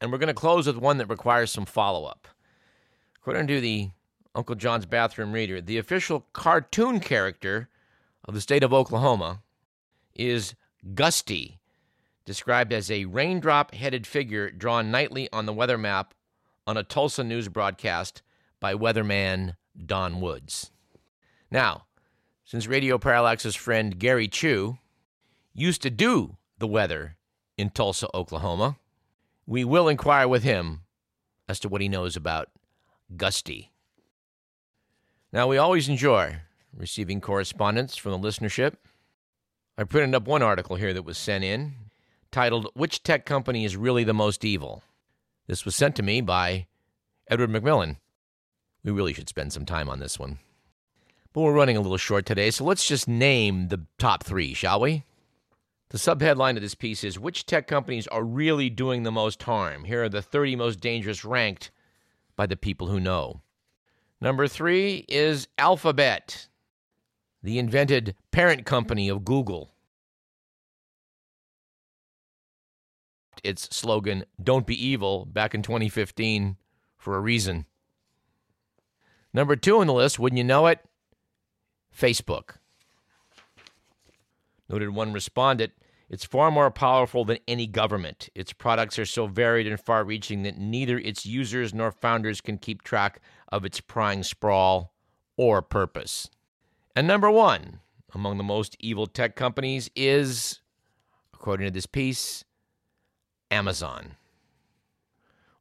And 0.00 0.12
we're 0.12 0.18
going 0.18 0.28
to 0.28 0.34
close 0.34 0.66
with 0.66 0.76
one 0.76 0.98
that 0.98 1.10
requires 1.10 1.50
some 1.50 1.66
follow 1.66 2.04
up. 2.04 2.28
According 3.16 3.48
to 3.48 3.60
the 3.60 3.90
Uncle 4.36 4.54
John's 4.54 4.84
Bathroom 4.84 5.32
Reader, 5.32 5.62
the 5.62 5.78
official 5.78 6.26
cartoon 6.34 7.00
character 7.00 7.70
of 8.24 8.34
the 8.34 8.40
state 8.40 8.62
of 8.62 8.72
Oklahoma 8.72 9.40
is 10.14 10.54
Gusty, 10.94 11.58
described 12.26 12.72
as 12.72 12.90
a 12.90 13.06
raindrop 13.06 13.74
headed 13.74 14.06
figure 14.06 14.50
drawn 14.50 14.90
nightly 14.90 15.28
on 15.32 15.46
the 15.46 15.54
weather 15.54 15.78
map 15.78 16.12
on 16.66 16.76
a 16.76 16.82
Tulsa 16.82 17.24
news 17.24 17.48
broadcast 17.48 18.20
by 18.60 18.74
weatherman 18.74 19.56
Don 19.86 20.20
Woods. 20.20 20.70
Now, 21.50 21.86
since 22.44 22.66
Radio 22.66 22.98
Parallax's 22.98 23.56
friend 23.56 23.98
Gary 23.98 24.28
Chu 24.28 24.78
used 25.54 25.80
to 25.80 25.90
do 25.90 26.36
the 26.58 26.66
weather 26.66 27.16
in 27.56 27.70
Tulsa, 27.70 28.08
Oklahoma, 28.14 28.76
we 29.46 29.64
will 29.64 29.88
inquire 29.88 30.28
with 30.28 30.42
him 30.42 30.82
as 31.48 31.58
to 31.60 31.68
what 31.68 31.80
he 31.80 31.88
knows 31.88 32.16
about 32.16 32.50
Gusty. 33.16 33.70
Now, 35.36 35.48
we 35.48 35.58
always 35.58 35.90
enjoy 35.90 36.36
receiving 36.74 37.20
correspondence 37.20 37.94
from 37.94 38.12
the 38.12 38.26
listenership. 38.26 38.76
I 39.76 39.84
printed 39.84 40.14
up 40.14 40.26
one 40.26 40.40
article 40.40 40.76
here 40.76 40.94
that 40.94 41.02
was 41.02 41.18
sent 41.18 41.44
in 41.44 41.74
titled, 42.32 42.70
Which 42.72 43.02
Tech 43.02 43.26
Company 43.26 43.66
is 43.66 43.76
Really 43.76 44.02
the 44.02 44.14
Most 44.14 44.46
Evil? 44.46 44.82
This 45.46 45.66
was 45.66 45.76
sent 45.76 45.94
to 45.96 46.02
me 46.02 46.22
by 46.22 46.68
Edward 47.28 47.50
McMillan. 47.50 47.98
We 48.82 48.92
really 48.92 49.12
should 49.12 49.28
spend 49.28 49.52
some 49.52 49.66
time 49.66 49.90
on 49.90 50.00
this 50.00 50.18
one. 50.18 50.38
But 51.34 51.42
we're 51.42 51.52
running 51.52 51.76
a 51.76 51.82
little 51.82 51.98
short 51.98 52.24
today, 52.24 52.50
so 52.50 52.64
let's 52.64 52.88
just 52.88 53.06
name 53.06 53.68
the 53.68 53.84
top 53.98 54.24
three, 54.24 54.54
shall 54.54 54.80
we? 54.80 55.04
The 55.90 55.98
subheadline 55.98 56.56
of 56.56 56.62
this 56.62 56.74
piece 56.74 57.04
is 57.04 57.18
Which 57.18 57.44
tech 57.44 57.66
companies 57.66 58.06
are 58.06 58.24
really 58.24 58.70
doing 58.70 59.02
the 59.02 59.12
most 59.12 59.42
harm? 59.42 59.84
Here 59.84 60.04
are 60.04 60.08
the 60.08 60.22
30 60.22 60.56
most 60.56 60.80
dangerous 60.80 61.26
ranked 61.26 61.70
by 62.36 62.46
the 62.46 62.56
people 62.56 62.86
who 62.86 62.98
know. 62.98 63.42
Number 64.26 64.48
three 64.48 65.04
is 65.08 65.46
Alphabet, 65.56 66.48
the 67.44 67.60
invented 67.60 68.16
parent 68.32 68.66
company 68.66 69.08
of 69.08 69.24
Google. 69.24 69.70
Its 73.44 73.68
slogan, 73.70 74.24
Don't 74.42 74.66
Be 74.66 74.74
Evil, 74.84 75.26
back 75.26 75.54
in 75.54 75.62
2015 75.62 76.56
for 76.96 77.16
a 77.16 77.20
reason. 77.20 77.66
Number 79.32 79.54
two 79.54 79.78
on 79.78 79.86
the 79.86 79.94
list, 79.94 80.18
wouldn't 80.18 80.38
you 80.38 80.42
know 80.42 80.66
it? 80.66 80.80
Facebook. 81.96 82.56
Noted 84.68 84.88
one 84.88 85.12
respondent 85.12 85.72
it's 86.08 86.24
far 86.24 86.50
more 86.50 86.70
powerful 86.70 87.24
than 87.24 87.38
any 87.48 87.66
government. 87.66 88.28
Its 88.34 88.52
products 88.52 88.98
are 88.98 89.06
so 89.06 89.26
varied 89.26 89.66
and 89.66 89.80
far 89.80 90.04
reaching 90.04 90.42
that 90.42 90.58
neither 90.58 90.98
its 90.98 91.26
users 91.26 91.74
nor 91.74 91.90
founders 91.90 92.40
can 92.40 92.58
keep 92.58 92.82
track 92.82 93.20
of 93.50 93.64
its 93.64 93.80
prying 93.80 94.22
sprawl 94.22 94.92
or 95.36 95.62
purpose. 95.62 96.30
And 96.94 97.06
number 97.06 97.30
one 97.30 97.80
among 98.14 98.38
the 98.38 98.44
most 98.44 98.76
evil 98.78 99.06
tech 99.06 99.36
companies 99.36 99.90
is, 99.96 100.60
according 101.34 101.66
to 101.66 101.72
this 101.72 101.86
piece, 101.86 102.44
Amazon. 103.50 104.16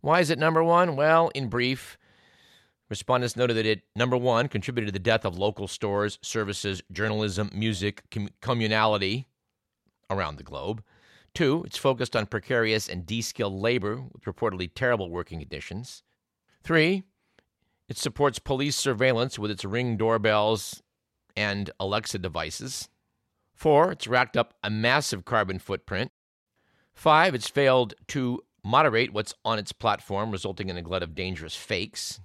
Why 0.02 0.20
is 0.20 0.30
it 0.30 0.40
number 0.40 0.64
one? 0.64 0.96
Well, 0.96 1.30
in 1.30 1.50
brief, 1.50 1.98
Respondents 2.88 3.36
noted 3.36 3.56
that 3.56 3.66
it, 3.66 3.82
number 3.96 4.16
one, 4.16 4.48
contributed 4.48 4.90
to 4.90 4.92
the 4.92 5.04
death 5.04 5.26
of 5.26 5.40
local 5.40 5.68
stores, 5.68 6.20
services, 6.22 6.84
journalism, 6.92 7.50
music, 7.52 8.04
com- 8.12 8.30
communality 8.44 9.26
around 10.10 10.38
the 10.38 10.44
globe. 10.44 10.84
Two, 11.34 11.64
it's 11.66 11.78
focused 11.78 12.16
on 12.16 12.26
precarious 12.28 12.88
and 12.88 13.06
de 13.06 13.22
skilled 13.22 13.54
labor 13.54 14.04
with 14.14 14.24
reportedly 14.24 14.70
terrible 14.74 15.10
working 15.10 15.40
conditions. 15.40 16.04
Three, 16.64 17.04
it 17.88 17.98
supports 17.98 18.40
police 18.40 18.76
surveillance 18.76 19.38
with 19.38 19.52
its 19.52 19.66
ring 19.66 19.98
doorbells 19.98 20.82
and 21.36 21.70
Alexa 21.80 22.20
devices. 22.20 22.90
Four, 23.54 23.92
it's 23.92 24.08
racked 24.08 24.38
up 24.38 24.54
a 24.64 24.70
massive 24.70 25.26
carbon 25.26 25.60
footprint. 25.60 26.12
Five, 26.94 27.36
it's 27.36 27.50
failed 27.50 27.94
to 28.08 28.42
moderate 28.64 29.14
what's 29.14 29.34
on 29.44 29.60
its 29.60 29.72
platform, 29.72 30.32
resulting 30.32 30.70
in 30.70 30.78
a 30.78 30.82
glut 30.82 31.04
of 31.04 31.14
dangerous 31.14 31.56
fakes 31.56 32.22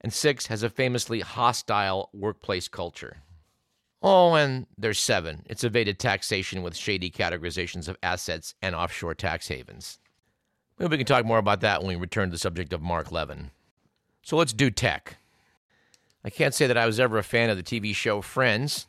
and 0.00 0.12
six 0.12 0.46
has 0.46 0.62
a 0.62 0.70
famously 0.70 1.20
hostile 1.20 2.08
workplace 2.12 2.68
culture. 2.68 3.18
Oh, 4.02 4.34
and 4.34 4.66
there's 4.78 4.98
seven. 4.98 5.44
It's 5.46 5.64
evaded 5.64 5.98
taxation 5.98 6.62
with 6.62 6.76
shady 6.76 7.10
categorizations 7.10 7.88
of 7.88 7.96
assets 8.02 8.54
and 8.62 8.74
offshore 8.74 9.14
tax 9.14 9.48
havens. 9.48 9.98
Maybe 10.78 10.92
we 10.92 10.96
can 10.98 11.06
talk 11.06 11.26
more 11.26 11.38
about 11.38 11.60
that 11.60 11.80
when 11.82 11.88
we 11.88 11.96
return 11.96 12.28
to 12.28 12.32
the 12.32 12.38
subject 12.38 12.72
of 12.72 12.80
Mark 12.80 13.12
Levin. 13.12 13.50
So 14.22 14.36
let's 14.36 14.54
do 14.54 14.70
tech. 14.70 15.18
I 16.24 16.30
can't 16.30 16.54
say 16.54 16.66
that 16.66 16.78
I 16.78 16.86
was 16.86 16.98
ever 16.98 17.18
a 17.18 17.22
fan 17.22 17.50
of 17.50 17.56
the 17.56 17.62
TV 17.62 17.94
show 17.94 18.22
Friends, 18.22 18.86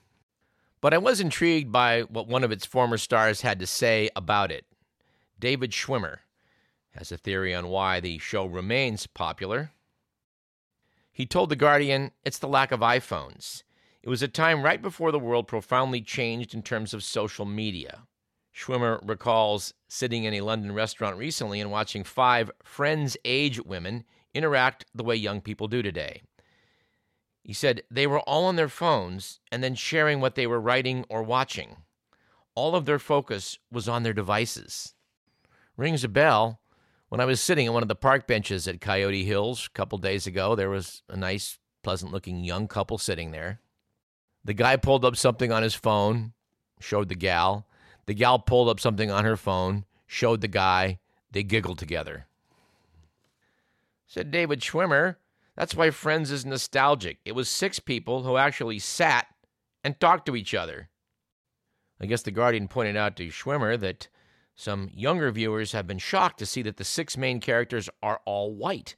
but 0.80 0.94
I 0.94 0.98
was 0.98 1.20
intrigued 1.20 1.72
by 1.72 2.02
what 2.02 2.28
one 2.28 2.44
of 2.44 2.52
its 2.52 2.66
former 2.66 2.98
stars 2.98 3.42
had 3.42 3.60
to 3.60 3.68
say 3.68 4.10
about 4.16 4.52
it. 4.52 4.66
David 5.40 5.72
Schwimmer 5.72 6.20
has 6.92 7.12
a 7.12 7.18
theory 7.18 7.54
on 7.54 7.68
why 7.68 8.00
the 8.00 8.18
show 8.18 8.46
remains 8.46 9.08
popular 9.08 9.72
he 11.12 11.26
told 11.26 11.50
The 11.50 11.56
Guardian, 11.56 12.12
It's 12.24 12.40
the 12.40 12.48
lack 12.48 12.72
of 12.72 12.80
iPhones. 12.80 13.64
It 14.04 14.10
was 14.10 14.22
a 14.22 14.28
time 14.28 14.64
right 14.64 14.82
before 14.82 15.12
the 15.12 15.20
world 15.20 15.48
profoundly 15.48 16.02
changed 16.02 16.54
in 16.54 16.64
terms 16.64 16.94
of 16.94 17.04
social 17.04 17.46
media. 17.46 18.04
Schwimmer 18.54 19.00
recalls 19.08 19.74
sitting 19.88 20.24
in 20.24 20.34
a 20.34 20.42
London 20.42 20.72
restaurant 20.74 21.18
recently 21.18 21.62
and 21.62 21.72
watching 21.72 22.04
five 22.04 22.52
friends 22.64 23.16
age 23.24 23.60
women 23.64 24.04
interact 24.34 24.86
the 24.94 25.04
way 25.04 25.16
young 25.16 25.40
people 25.40 25.68
do 25.68 25.82
today. 25.82 26.22
He 27.44 27.54
said 27.54 27.84
they 27.90 28.08
were 28.08 28.20
all 28.22 28.46
on 28.46 28.56
their 28.56 28.70
phones 28.70 29.40
and 29.52 29.64
then 29.64 29.76
sharing 29.76 30.20
what 30.20 30.36
they 30.36 30.48
were 30.48 30.60
writing 30.60 31.06
or 31.10 31.24
watching. 31.24 31.78
All 32.56 32.76
of 32.76 32.86
their 32.86 33.00
focus 33.00 33.58
was 33.72 33.88
on 33.88 34.04
their 34.04 34.14
devices. 34.14 34.94
Rings 35.78 36.04
a 36.04 36.10
bell 36.10 36.60
when 37.12 37.20
I 37.20 37.26
was 37.26 37.42
sitting 37.42 37.68
on 37.68 37.74
one 37.74 37.84
of 37.84 37.90
the 37.90 37.96
park 37.96 38.26
benches 38.26 38.70
at 38.70 38.80
Coyote 38.80 39.26
Hills 39.26 39.68
a 39.68 39.70
couple 39.72 39.98
days 39.98 40.26
ago, 40.28 40.56
there 40.56 40.70
was 40.70 41.04
a 41.10 41.18
nice, 41.18 41.58
pleasant 41.84 42.14
looking 42.14 42.42
young 42.46 42.70
couple 42.70 42.98
sitting 42.98 43.32
there. 43.32 43.60
The 44.44 44.54
guy 44.54 44.76
pulled 44.76 45.06
up 45.06 45.16
something 45.16 45.52
on 45.52 45.64
his 45.64 45.76
phone, 45.76 46.34
showed 46.80 47.10
the 47.10 47.16
gal. 47.16 47.68
The 48.06 48.14
gal 48.14 48.40
pulled 48.40 48.70
up 48.70 48.80
something 48.80 49.12
on 49.12 49.26
her 49.26 49.38
phone, 49.38 49.86
showed 50.08 50.42
the 50.42 50.48
guy. 50.48 51.00
They 51.32 51.44
giggled 51.44 51.80
together. 51.80 52.26
Said 54.08 54.32
David 54.32 54.60
Schwimmer, 54.60 55.16
that's 55.56 55.76
why 55.76 55.92
Friends 55.92 56.32
is 56.32 56.46
nostalgic. 56.46 57.20
It 57.24 57.34
was 57.34 57.50
six 57.50 57.80
people 57.80 58.24
who 58.24 58.36
actually 58.36 58.80
sat 58.80 59.28
and 59.84 60.00
talked 60.00 60.26
to 60.26 60.36
each 60.36 60.54
other. 60.54 60.90
I 62.00 62.08
guess 62.08 62.24
the 62.24 62.32
Guardian 62.32 62.68
pointed 62.68 62.98
out 62.98 63.16
to 63.18 63.28
Schwimmer 63.28 63.80
that 63.80 64.08
some 64.56 64.90
younger 64.94 65.32
viewers 65.32 65.72
have 65.72 65.88
been 65.88 66.00
shocked 66.00 66.40
to 66.40 66.46
see 66.46 66.62
that 66.64 66.78
the 66.78 66.84
six 66.84 67.16
main 67.16 67.40
characters 67.40 67.90
are 68.02 68.22
all 68.26 68.54
white 68.54 68.96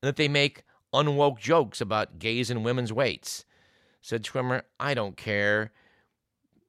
and 0.00 0.08
that 0.08 0.16
they 0.16 0.28
make 0.28 0.62
unwoke 0.94 1.38
jokes 1.38 1.80
about 1.80 2.18
gays 2.18 2.50
and 2.50 2.64
women's 2.64 2.92
weights. 2.92 3.44
Said 4.06 4.22
Schwimmer, 4.22 4.62
I 4.78 4.94
don't 4.94 5.16
care. 5.16 5.72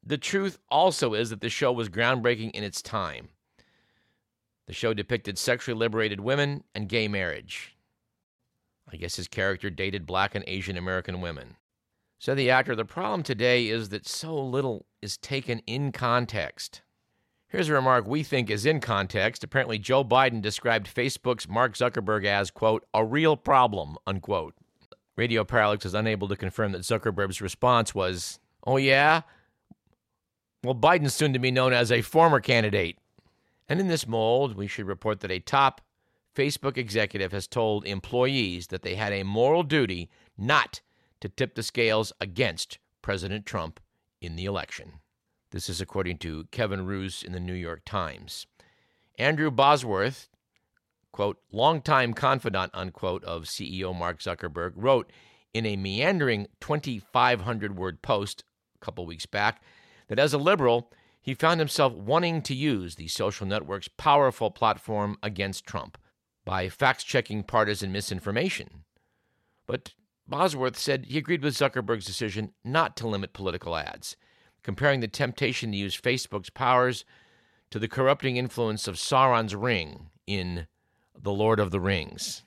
The 0.04 0.18
truth 0.18 0.58
also 0.70 1.14
is 1.14 1.30
that 1.30 1.40
the 1.40 1.52
show 1.52 1.72
was 1.72 1.88
groundbreaking 1.88 2.50
in 2.50 2.64
its 2.64 2.82
time. 2.82 3.30
The 4.66 4.74
show 4.74 4.92
depicted 4.96 5.38
sexually 5.38 5.78
liberated 5.78 6.20
women 6.20 6.64
and 6.74 6.90
gay 6.90 7.08
marriage. 7.08 7.78
I 8.92 8.96
guess 8.96 9.18
his 9.18 9.28
character 9.28 9.70
dated 9.70 10.08
black 10.08 10.34
and 10.34 10.44
Asian 10.48 10.78
American 10.78 11.22
women. 11.22 11.58
Said 12.18 12.40
the 12.40 12.50
actor, 12.50 12.76
the 12.76 12.86
problem 12.86 13.22
today 13.22 13.68
is 13.68 13.90
that 13.90 14.08
so 14.08 14.36
little 14.36 14.88
is 15.04 15.16
taken 15.16 15.60
in 15.68 15.92
context. 15.92 16.82
Here's 17.50 17.70
a 17.70 17.74
remark 17.74 18.08
we 18.08 18.24
think 18.24 18.50
is 18.50 18.66
in 18.66 18.80
context. 18.80 19.44
Apparently, 19.44 19.78
Joe 19.78 20.04
Biden 20.04 20.42
described 20.42 20.92
Facebook's 20.92 21.48
Mark 21.48 21.76
Zuckerberg 21.76 22.26
as, 22.26 22.50
quote, 22.50 22.88
a 22.96 23.06
real 23.06 23.38
problem, 23.38 23.96
unquote. 24.08 24.56
Radio 25.18 25.44
Parallax 25.44 25.86
is 25.86 25.94
unable 25.94 26.28
to 26.28 26.36
confirm 26.36 26.72
that 26.72 26.84
Zuckerberg's 26.84 27.42
response 27.42 27.94
was, 27.94 28.40
oh, 28.66 28.78
yeah? 28.78 29.22
Well, 30.64 30.76
Biden's 30.76 31.16
soon 31.16 31.34
to 31.34 31.40
be 31.40 31.52
known 31.52 31.74
as 31.74 31.92
a 31.92 32.02
former 32.02 32.40
candidate. 32.40 32.98
And 33.68 33.80
in 33.80 33.88
this 33.88 34.08
mold, 34.08 34.56
we 34.56 34.68
should 34.68 34.88
report 34.88 35.20
that 35.22 35.32
a 35.32 35.40
top 35.40 35.82
Facebook 36.36 36.78
executive 36.78 37.32
has 37.32 37.48
told 37.48 37.86
employees 37.86 38.68
that 38.68 38.84
they 38.84 38.96
had 38.96 39.12
a 39.12 39.24
moral 39.24 39.64
duty 39.64 40.10
not 40.38 40.82
to 41.20 41.30
tip 41.30 41.56
the 41.56 41.64
scales 41.64 42.14
against 42.22 42.78
President 43.02 43.46
Trump 43.46 43.80
in 44.22 44.36
the 44.36 44.46
election. 44.46 45.00
This 45.50 45.68
is 45.68 45.82
according 45.82 46.20
to 46.20 46.46
Kevin 46.52 46.86
Roose 46.86 47.24
in 47.24 47.32
the 47.32 47.40
New 47.40 47.54
York 47.54 47.82
Times. 47.86 48.46
Andrew 49.18 49.50
Bosworth, 49.50 50.30
quote, 51.12 51.38
longtime 51.52 52.14
confidant, 52.14 52.72
unquote, 52.74 53.24
of 53.24 53.44
CEO 53.44 53.96
Mark 53.96 54.20
Zuckerberg, 54.20 54.74
wrote 54.76 55.12
in 55.54 55.66
a 55.66 55.76
meandering 55.76 56.48
2,500 56.62 57.78
word 57.78 58.02
post 58.02 58.44
a 58.76 58.86
couple 58.86 59.06
weeks 59.06 59.26
back 59.26 59.62
that 60.08 60.20
as 60.20 60.34
a 60.34 60.38
liberal, 60.38 60.92
he 61.22 61.34
found 61.34 61.60
himself 61.60 61.94
wanting 61.94 62.42
to 62.42 62.54
use 62.54 62.96
the 62.96 63.08
social 63.08 63.46
network's 63.46 63.90
powerful 63.90 64.52
platform 64.52 65.18
against 65.22 65.66
Trump 65.66 65.98
by 66.46 66.70
fact 66.70 67.06
checking 67.06 67.44
partisan 67.44 67.92
misinformation. 67.92 68.84
But 69.66 69.94
Bosworth 70.28 70.78
said 70.78 71.06
he 71.06 71.18
agreed 71.18 71.44
with 71.44 71.58
Zuckerberg's 71.58 72.06
decision 72.06 72.54
not 72.64 72.96
to 72.98 73.08
limit 73.08 73.34
political 73.34 73.76
ads 73.76 74.16
comparing 74.64 75.00
the 75.00 75.08
temptation 75.08 75.72
to 75.72 75.78
use 75.78 76.00
Facebook's 76.00 76.50
powers 76.50 77.06
to 77.72 77.80
the 77.80 77.88
corrupting 77.88 78.36
influence 78.36 78.86
of 78.86 78.96
Sauron's 78.96 79.56
ring 79.56 80.10
in 80.26 80.68
The 81.22 81.32
Lord 81.32 81.60
of 81.60 81.72
the 81.72 81.80
Rings. 81.80 82.44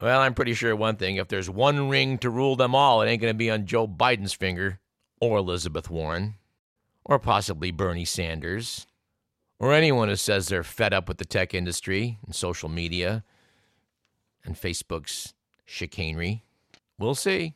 Well, 0.00 0.20
I'm 0.20 0.34
pretty 0.34 0.54
sure 0.54 0.76
one 0.76 0.96
thing 0.96 1.16
if 1.16 1.28
there's 1.28 1.48
one 1.48 1.88
ring 1.88 2.18
to 2.18 2.28
rule 2.28 2.56
them 2.56 2.74
all, 2.74 3.00
it 3.00 3.08
ain't 3.08 3.22
going 3.22 3.32
to 3.32 3.38
be 3.38 3.50
on 3.50 3.66
Joe 3.66 3.88
Biden's 3.88 4.34
finger, 4.34 4.80
or 5.20 5.38
Elizabeth 5.38 5.88
Warren, 5.88 6.34
or 7.04 7.18
possibly 7.18 7.70
Bernie 7.70 8.04
Sanders, 8.04 8.86
or 9.58 9.72
anyone 9.72 10.08
who 10.08 10.16
says 10.16 10.48
they're 10.48 10.62
fed 10.62 10.92
up 10.92 11.08
with 11.08 11.18
the 11.18 11.24
tech 11.24 11.54
industry 11.54 12.18
and 12.24 12.34
social 12.34 12.68
media 12.68 13.24
and 14.44 14.56
Facebook's 14.56 15.32
chicanery. 15.64 16.42
We'll 16.98 17.14
see. 17.14 17.54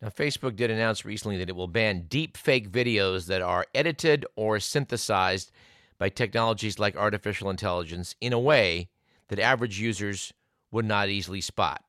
Now, 0.00 0.08
Facebook 0.08 0.56
did 0.56 0.70
announce 0.70 1.04
recently 1.04 1.36
that 1.38 1.48
it 1.48 1.56
will 1.56 1.66
ban 1.68 2.06
deep 2.08 2.36
fake 2.36 2.70
videos 2.70 3.26
that 3.26 3.42
are 3.42 3.66
edited 3.74 4.24
or 4.36 4.60
synthesized 4.60 5.50
by 5.98 6.08
technologies 6.08 6.78
like 6.78 6.96
artificial 6.96 7.50
intelligence 7.50 8.14
in 8.20 8.32
a 8.32 8.38
way 8.38 8.88
that 9.30 9.38
average 9.38 9.80
users 9.80 10.32
would 10.72 10.84
not 10.84 11.08
easily 11.08 11.40
spot. 11.40 11.84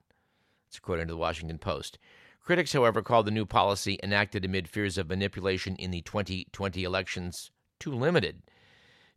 That's 0.67 0.77
according 0.77 1.07
to 1.07 1.13
the 1.13 1.17
Washington 1.17 1.57
Post. 1.57 1.97
Critics, 2.39 2.71
however, 2.71 3.01
called 3.01 3.25
the 3.25 3.31
new 3.31 3.45
policy 3.45 3.99
enacted 4.03 4.45
amid 4.45 4.67
fears 4.67 4.97
of 4.97 5.09
manipulation 5.09 5.75
in 5.75 5.91
the 5.91 6.01
2020 6.01 6.83
elections 6.83 7.51
too 7.79 7.91
limited. 7.91 8.43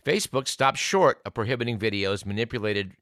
Facebook 0.05 0.49
stopped 0.49 0.79
short 0.79 1.21
of 1.25 1.35
prohibiting 1.35 1.79
videos 1.79 2.25
manipulated 2.25 2.93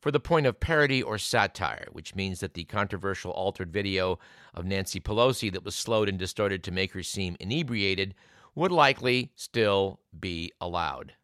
for 0.00 0.10
the 0.10 0.20
point 0.20 0.46
of 0.46 0.60
parody 0.60 1.02
or 1.02 1.18
satire, 1.18 1.86
which 1.92 2.14
means 2.14 2.40
that 2.40 2.54
the 2.54 2.64
controversial 2.64 3.32
altered 3.32 3.72
video 3.72 4.18
of 4.54 4.64
Nancy 4.64 5.00
Pelosi 5.00 5.52
that 5.52 5.64
was 5.64 5.74
slowed 5.74 6.08
and 6.08 6.18
distorted 6.18 6.62
to 6.64 6.72
make 6.72 6.92
her 6.92 7.02
seem 7.02 7.36
inebriated 7.40 8.14
would 8.54 8.72
likely 8.72 9.32
still 9.34 10.00
be 10.18 10.52
allowed. 10.60 11.14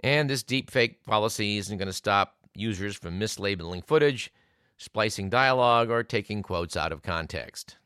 And 0.00 0.28
this 0.28 0.42
deepfake 0.42 0.96
policy 1.06 1.56
isn't 1.58 1.78
going 1.78 1.86
to 1.86 1.92
stop 1.92 2.36
users 2.54 2.96
from 2.96 3.18
mislabeling 3.18 3.84
footage, 3.86 4.32
splicing 4.76 5.30
dialogue, 5.30 5.90
or 5.90 6.02
taking 6.02 6.42
quotes 6.42 6.76
out 6.76 6.92
of 6.92 7.02
context. 7.02 7.76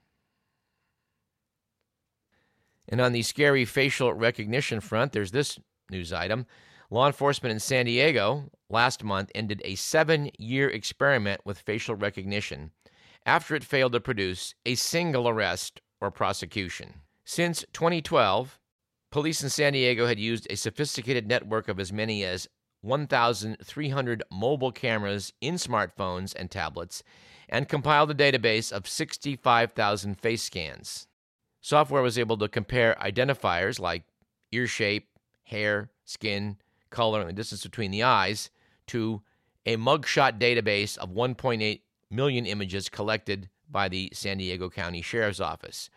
And 2.88 3.00
on 3.00 3.12
the 3.12 3.22
scary 3.22 3.64
facial 3.64 4.12
recognition 4.12 4.80
front, 4.80 5.12
there's 5.12 5.30
this 5.30 5.58
news 5.90 6.12
item. 6.12 6.46
Law 6.90 7.06
enforcement 7.06 7.52
in 7.52 7.60
San 7.60 7.86
Diego 7.86 8.50
last 8.68 9.04
month 9.04 9.30
ended 9.34 9.62
a 9.64 9.76
seven 9.76 10.30
year 10.38 10.68
experiment 10.68 11.40
with 11.44 11.60
facial 11.60 11.94
recognition 11.94 12.72
after 13.24 13.54
it 13.54 13.64
failed 13.64 13.92
to 13.92 14.00
produce 14.00 14.54
a 14.66 14.74
single 14.74 15.28
arrest 15.28 15.80
or 16.00 16.10
prosecution. 16.10 17.02
Since 17.24 17.64
2012, 17.72 18.58
police 19.10 19.42
in 19.42 19.50
San 19.50 19.72
Diego 19.72 20.06
had 20.06 20.18
used 20.18 20.46
a 20.48 20.56
sophisticated 20.56 21.26
network 21.26 21.68
of 21.68 21.80
as 21.80 21.92
many 21.92 22.24
as 22.24 22.48
1,300 22.82 24.22
mobile 24.30 24.72
cameras 24.72 25.32
in 25.40 25.54
smartphones 25.54 26.34
and 26.34 26.50
tablets 26.50 27.02
and 27.48 27.68
compiled 27.68 28.10
a 28.10 28.14
database 28.14 28.72
of 28.72 28.88
65,000 28.88 30.18
face 30.18 30.42
scans. 30.42 31.06
Software 31.60 32.02
was 32.02 32.18
able 32.18 32.38
to 32.38 32.48
compare 32.48 32.96
identifiers 33.00 33.78
like 33.78 34.04
ear 34.52 34.66
shape, 34.66 35.08
hair, 35.44 35.90
skin, 36.04 36.56
color, 36.90 37.20
and 37.20 37.28
the 37.28 37.34
distance 37.34 37.62
between 37.62 37.90
the 37.90 38.02
eyes 38.02 38.50
to 38.86 39.22
a 39.66 39.76
mugshot 39.76 40.38
database 40.38 40.96
of 40.96 41.10
1.8 41.10 41.80
million 42.10 42.46
images 42.46 42.88
collected 42.88 43.48
by 43.70 43.88
the 43.88 44.10
San 44.12 44.38
Diego 44.38 44.70
County 44.70 45.02
Sheriff's 45.02 45.40
Office. 45.40 45.90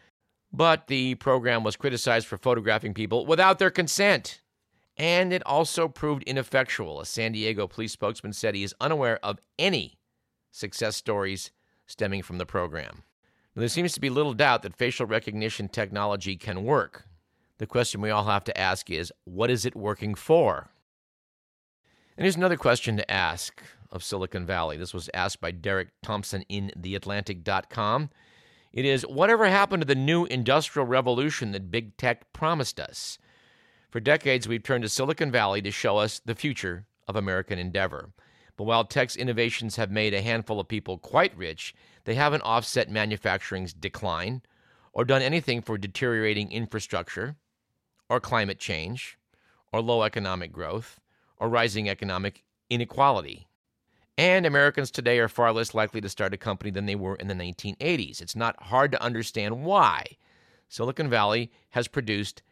But 0.53 0.87
the 0.87 1.15
program 1.15 1.63
was 1.63 1.75
criticized 1.75 2.27
for 2.27 2.37
photographing 2.37 2.93
people 2.93 3.25
without 3.25 3.57
their 3.57 3.71
consent. 3.71 4.41
And 4.95 5.33
it 5.33 5.43
also 5.45 5.87
proved 5.87 6.23
ineffectual. 6.23 7.01
A 7.01 7.05
San 7.05 7.31
Diego 7.31 7.67
police 7.67 7.91
spokesman 7.91 8.33
said 8.33 8.53
he 8.53 8.63
is 8.63 8.75
unaware 8.79 9.19
of 9.23 9.39
any 9.57 9.97
success 10.51 10.95
stories 10.95 11.49
stemming 11.87 12.21
from 12.21 12.37
the 12.37 12.45
program. 12.45 13.03
Now, 13.55 13.61
there 13.61 13.69
seems 13.69 13.93
to 13.93 13.99
be 13.99 14.09
little 14.09 14.33
doubt 14.33 14.61
that 14.61 14.75
facial 14.75 15.07
recognition 15.07 15.67
technology 15.67 16.35
can 16.35 16.63
work. 16.63 17.07
The 17.57 17.67
question 17.67 18.01
we 18.01 18.11
all 18.11 18.25
have 18.25 18.43
to 18.45 18.57
ask 18.57 18.89
is 18.89 19.11
what 19.25 19.49
is 19.49 19.65
it 19.65 19.75
working 19.75 20.13
for? 20.13 20.69
And 22.15 22.25
here's 22.25 22.35
another 22.35 22.57
question 22.57 22.97
to 22.97 23.11
ask 23.11 23.61
of 23.91 24.03
Silicon 24.03 24.45
Valley. 24.45 24.77
This 24.77 24.93
was 24.93 25.09
asked 25.13 25.41
by 25.41 25.51
Derek 25.51 25.89
Thompson 26.03 26.43
in 26.49 26.71
TheAtlantic.com. 26.79 28.09
It 28.73 28.85
is 28.85 29.03
whatever 29.03 29.45
happened 29.45 29.81
to 29.81 29.87
the 29.87 29.93
new 29.93 30.25
industrial 30.25 30.87
revolution 30.87 31.51
that 31.51 31.69
big 31.69 31.95
tech 31.95 32.33
promised 32.33 32.79
us? 32.79 33.19
For 33.91 33.99
decades, 33.99 34.47
we've 34.47 34.63
turned 34.63 34.81
to 34.81 34.89
Silicon 34.89 35.31
Valley 35.31 35.61
to 35.61 35.69
show 35.69 35.97
us 35.97 36.19
the 36.25 36.33
future 36.33 36.87
of 37.07 37.15
American 37.15 37.59
endeavor. 37.59 38.09
But 38.57 38.63
while 38.63 38.83
tech's 38.83 39.15
innovations 39.15 39.75
have 39.75 39.91
made 39.91 40.15
a 40.15 40.21
handful 40.23 40.59
of 40.59 40.67
people 40.67 40.97
quite 40.97 41.37
rich, 41.37 41.75
they 42.05 42.15
haven't 42.15 42.41
offset 42.41 42.89
manufacturing's 42.89 43.73
decline 43.73 44.41
or 44.91 45.05
done 45.05 45.21
anything 45.21 45.61
for 45.61 45.77
deteriorating 45.77 46.51
infrastructure 46.51 47.35
or 48.09 48.19
climate 48.19 48.57
change 48.57 49.19
or 49.71 49.81
low 49.81 50.01
economic 50.01 50.51
growth 50.51 50.99
or 51.37 51.47
rising 51.47 51.87
economic 51.87 52.43
inequality. 52.71 53.47
And 54.17 54.45
Americans 54.45 54.91
today 54.91 55.17
are 55.19 55.27
far 55.27 55.51
less 55.51 55.73
likely 55.73 55.99
to 56.01 56.09
start 56.09 56.33
a 56.33 56.37
company 56.37 56.69
than 56.69 56.85
they 56.85 56.95
were 56.95 57.15
in 57.15 57.27
the 57.27 57.33
1980s. 57.33 58.21
It's 58.21 58.35
not 58.35 58.61
hard 58.63 58.91
to 58.91 59.01
understand 59.01 59.63
why. 59.63 60.05
Silicon 60.69 61.09
Valley 61.09 61.51
has 61.71 61.87
produced 61.87 62.43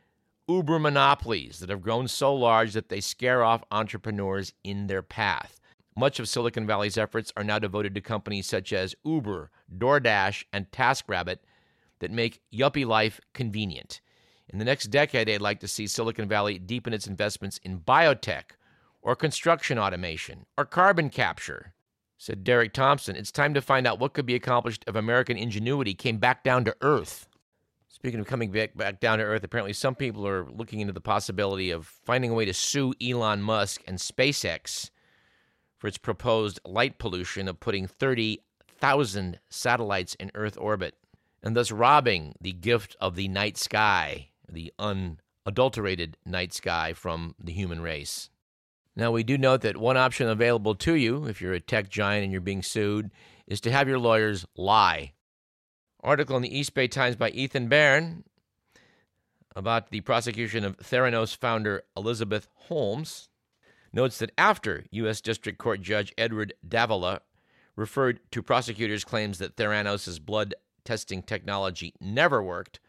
uber 0.48 0.80
monopolies 0.80 1.60
that 1.60 1.70
have 1.70 1.82
grown 1.82 2.08
so 2.08 2.34
large 2.34 2.74
that 2.74 2.90
they 2.90 3.00
scare 3.00 3.44
off 3.44 3.64
entrepreneurs 3.72 4.54
in 4.64 4.88
their 4.88 5.04
path. 5.04 5.60
Much 5.96 6.20
of 6.20 6.28
Silicon 6.28 6.66
Valley's 6.66 6.98
efforts 6.98 7.32
are 7.38 7.44
now 7.44 7.60
devoted 7.60 7.94
to 7.94 8.02
companies 8.02 8.48
such 8.48 8.74
as 8.74 8.96
Uber, 9.04 9.52
DoorDash, 9.78 10.46
and 10.52 10.72
TaskRabbit 10.72 11.38
that 12.00 12.12
make 12.12 12.42
yuppie 12.52 12.86
life 12.86 13.22
convenient. 13.34 14.02
In 14.50 14.58
the 14.58 14.66
next 14.66 14.88
decade, 14.88 15.30
I'd 15.30 15.42
like 15.42 15.60
to 15.60 15.68
see 15.68 15.88
Silicon 15.88 16.28
Valley 16.28 16.58
deepen 16.58 16.94
its 16.94 17.08
investments 17.08 17.60
in 17.64 17.80
biotech, 17.80 18.56
or 19.02 19.16
construction 19.16 19.78
automation 19.80 20.46
or 20.58 20.66
carbon 20.66 21.10
capture. 21.10 21.74
Said 22.18 22.44
Derek 22.44 22.74
Thompson, 22.74 23.16
it's 23.16 23.32
time 23.32 23.54
to 23.56 23.62
find 23.62 23.88
out 23.88 24.00
what 24.00 24.14
could 24.14 24.26
be 24.26 24.36
accomplished 24.36 24.86
if 24.88 24.96
American 24.96 25.38
ingenuity 25.38 25.94
came 25.94 26.18
back 26.18 26.44
down 26.44 26.64
to 26.66 26.76
earth. 26.82 27.28
Speaking 27.88 28.20
of 28.20 28.26
coming 28.26 28.52
back, 28.52 28.76
back 28.76 29.00
down 29.00 29.20
to 29.20 29.24
earth, 29.24 29.44
apparently 29.44 29.74
some 29.74 29.94
people 29.94 30.28
are 30.28 30.50
looking 30.50 30.80
into 30.80 30.94
the 30.94 31.02
possibility 31.02 31.70
of 31.70 31.86
finding 31.86 32.32
a 32.32 32.34
way 32.34 32.46
to 32.46 32.54
sue 32.54 32.96
Elon 33.00 33.44
Musk 33.44 33.82
and 33.88 34.00
SpaceX 34.00 34.90
for 35.78 35.88
its 35.88 36.00
proposed 36.00 36.60
light 36.66 36.98
pollution 36.98 37.48
of 37.48 37.60
putting 37.60 37.86
30,000 37.86 39.40
satellites 39.50 40.16
in 40.16 40.32
Earth 40.34 40.58
orbit 40.60 40.96
and 41.44 41.56
thus 41.56 41.72
robbing 41.72 42.34
the 42.42 42.54
gift 42.54 42.96
of 43.00 43.16
the 43.16 43.28
night 43.28 43.56
sky, 43.58 44.30
the 44.52 44.74
unadulterated 44.80 46.18
night 46.26 46.54
sky, 46.54 46.94
from 46.94 47.36
the 47.40 47.52
human 47.52 47.82
race. 47.82 48.31
Now, 48.96 49.12
we 49.12 49.24
do 49.24 49.38
note 49.38 49.62
that 49.62 49.78
one 49.78 49.96
option 49.96 50.28
available 50.28 50.76
to 50.76 50.96
you, 50.96 51.26
if 51.26 51.42
you're 51.42 51.54
a 51.54 51.62
tech 51.62 51.90
giant 51.90 52.24
and 52.24 52.32
you're 52.32 52.42
being 52.42 52.62
sued, 52.62 53.12
is 53.48 53.62
to 53.62 53.72
have 53.72 53.88
your 53.88 54.00
lawyers 54.00 54.46
lie. 54.56 55.14
Article 56.04 56.36
in 56.36 56.42
the 56.42 56.58
East 56.58 56.74
Bay 56.74 56.88
Times 56.88 57.16
by 57.16 57.30
Ethan 57.30 57.68
Baron 57.68 58.24
about 59.56 59.92
the 59.92 60.02
prosecution 60.02 60.66
of 60.66 60.78
Theranos 60.78 61.36
founder 61.36 61.84
Elizabeth 61.96 62.48
Holmes 62.56 63.30
notes 63.94 64.18
that 64.20 64.32
after 64.38 64.86
U.S. 64.92 65.22
District 65.22 65.58
Court 65.58 65.82
Judge 65.82 66.14
Edward 66.18 66.54
Davila 66.68 67.22
referred 67.76 68.20
to 68.32 68.44
prosecutors' 68.44 69.06
claims 69.06 69.38
that 69.38 69.56
Theranos' 69.56 70.20
blood 70.20 70.54
testing 70.84 71.22
technology 71.22 71.94
never 72.02 72.42
worked, 72.44 72.80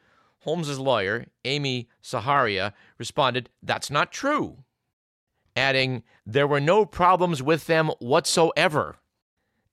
Holmes' 0.41 0.79
lawyer, 0.79 1.27
Amy 1.45 1.89
Saharia, 2.01 2.73
responded, 2.99 3.51
That's 3.63 3.91
not 3.91 4.11
true 4.11 4.65
adding, 5.57 6.03
There 6.27 6.47
were 6.47 6.61
no 6.61 6.85
problems 6.85 7.43
with 7.43 7.67
them 7.67 7.91
whatsoever. 7.99 8.97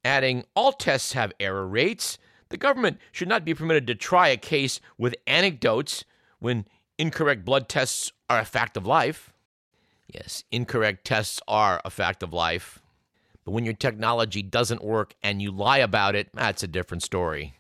Adding, 0.04 0.46
All 0.56 0.72
tests 0.72 1.14
have 1.14 1.34
error 1.40 1.68
rates. 1.68 2.18
The 2.50 2.58
government 2.58 2.98
should 3.12 3.28
not 3.28 3.46
be 3.46 3.54
permitted 3.54 3.86
to 3.88 3.96
try 3.96 4.30
a 4.30 4.38
case 4.38 4.80
with 4.98 5.16
anecdotes 5.28 6.04
when 6.40 6.66
incorrect 6.98 7.46
blood 7.46 7.70
tests 7.70 8.12
are 8.30 8.40
a 8.40 8.46
fact 8.46 8.76
of 8.76 8.86
life. 8.86 9.32
Yes, 10.08 10.44
incorrect 10.52 11.06
tests 11.06 11.40
are 11.48 11.82
a 11.86 11.90
fact 11.90 12.24
of 12.24 12.34
life. 12.34 12.80
But 13.46 13.52
when 13.52 13.66
your 13.66 13.76
technology 13.76 14.42
doesn't 14.42 14.84
work 14.84 15.16
and 15.22 15.42
you 15.42 15.52
lie 15.52 15.78
about 15.78 16.16
it, 16.16 16.30
that's 16.34 16.64
a 16.64 16.68
different 16.68 17.04
story. 17.04 17.54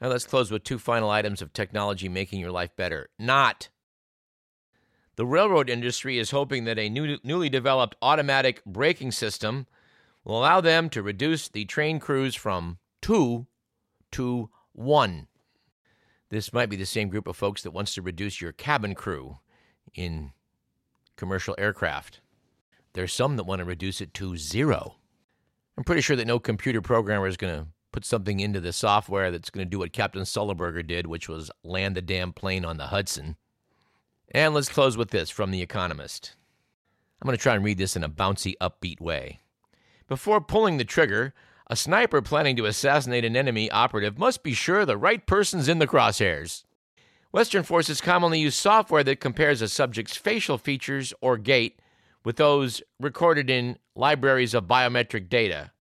Now 0.00 0.08
let's 0.08 0.26
close 0.26 0.50
with 0.50 0.62
two 0.62 0.78
final 0.78 1.10
items 1.10 1.42
of 1.42 1.52
technology 1.52 2.08
making 2.08 2.40
your 2.40 2.50
life 2.52 2.74
better. 2.76 3.08
Not 3.18 3.68
the 5.16 5.26
railroad 5.26 5.68
industry 5.68 6.18
is 6.18 6.30
hoping 6.30 6.64
that 6.64 6.78
a 6.78 6.88
new, 6.88 7.18
newly 7.24 7.48
developed 7.48 7.96
automatic 8.02 8.64
braking 8.64 9.10
system 9.10 9.66
will 10.24 10.38
allow 10.38 10.60
them 10.60 10.90
to 10.90 11.02
reduce 11.02 11.48
the 11.48 11.64
train 11.64 11.98
crews 11.98 12.34
from 12.34 12.78
two 13.00 13.46
to 14.12 14.50
one. 14.72 15.26
This 16.28 16.52
might 16.52 16.68
be 16.68 16.76
the 16.76 16.86
same 16.86 17.08
group 17.08 17.26
of 17.26 17.36
folks 17.36 17.62
that 17.62 17.70
wants 17.70 17.94
to 17.94 18.02
reduce 18.02 18.40
your 18.40 18.52
cabin 18.52 18.94
crew 18.94 19.38
in 19.94 20.32
commercial 21.16 21.54
aircraft. 21.56 22.20
There's 22.92 23.12
some 23.12 23.36
that 23.36 23.44
want 23.44 23.60
to 23.60 23.64
reduce 23.64 24.00
it 24.00 24.12
to 24.14 24.36
zero. 24.36 24.96
I'm 25.78 25.84
pretty 25.84 26.02
sure 26.02 26.16
that 26.16 26.26
no 26.26 26.38
computer 26.38 26.82
programmer 26.82 27.26
is 27.26 27.36
going 27.36 27.54
to 27.54 27.66
put 27.92 28.04
something 28.04 28.40
into 28.40 28.60
the 28.60 28.72
software 28.72 29.30
that's 29.30 29.50
going 29.50 29.66
to 29.66 29.70
do 29.70 29.78
what 29.78 29.92
Captain 29.92 30.22
Sullenberger 30.22 30.86
did, 30.86 31.06
which 31.06 31.28
was 31.28 31.50
land 31.62 31.96
the 31.96 32.02
damn 32.02 32.32
plane 32.32 32.64
on 32.64 32.76
the 32.76 32.88
Hudson. 32.88 33.36
And 34.32 34.54
let's 34.54 34.68
close 34.68 34.96
with 34.96 35.10
this 35.10 35.30
from 35.30 35.50
The 35.50 35.62
Economist. 35.62 36.34
I'm 37.20 37.26
going 37.26 37.36
to 37.36 37.42
try 37.42 37.54
and 37.54 37.64
read 37.64 37.78
this 37.78 37.96
in 37.96 38.04
a 38.04 38.08
bouncy, 38.08 38.54
upbeat 38.60 39.00
way. 39.00 39.38
Before 40.08 40.40
pulling 40.40 40.76
the 40.76 40.84
trigger, 40.84 41.32
A 41.68 41.74
sniper 41.74 42.22
planning 42.22 42.54
to 42.56 42.66
assassinate 42.66 43.24
an 43.24 43.36
enemy 43.36 43.70
operative 43.70 44.18
must 44.18 44.44
be 44.44 44.54
sure 44.54 44.84
the 44.84 44.96
right 44.96 45.26
person's 45.26 45.68
in 45.68 45.80
the 45.80 45.86
crosshairs. 45.86 46.62
Western 47.32 47.64
forces 47.64 48.00
commonly 48.00 48.38
use 48.38 48.54
software 48.54 49.02
that 49.02 49.20
compares 49.20 49.60
a 49.60 49.68
subject's 49.68 50.16
facial 50.16 50.58
features 50.58 51.12
or 51.20 51.36
gait 51.36 51.80
with 52.24 52.36
those 52.36 52.82
recorded 53.00 53.50
in 53.50 53.78
libraries 53.96 54.54
of 54.54 54.64
biometric 54.64 55.28
data 55.28 55.72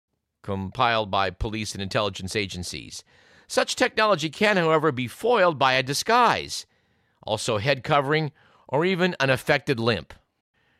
compiled 0.42 1.10
by 1.10 1.30
police 1.30 1.74
and 1.74 1.82
intelligence 1.82 2.34
agencies. 2.34 3.04
Such 3.46 3.76
technology 3.76 4.30
can, 4.30 4.56
however, 4.56 4.90
be 4.90 5.06
foiled 5.06 5.58
by 5.58 5.74
a 5.74 5.82
disguise, 5.82 6.66
also 7.24 7.58
head 7.58 7.82
covering, 7.82 8.32
or 8.68 8.84
even 8.84 9.16
an 9.20 9.30
affected 9.30 9.80
limp. 9.80 10.14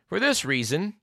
For 0.07 0.21
this 0.21 0.45
reason, 0.45 0.95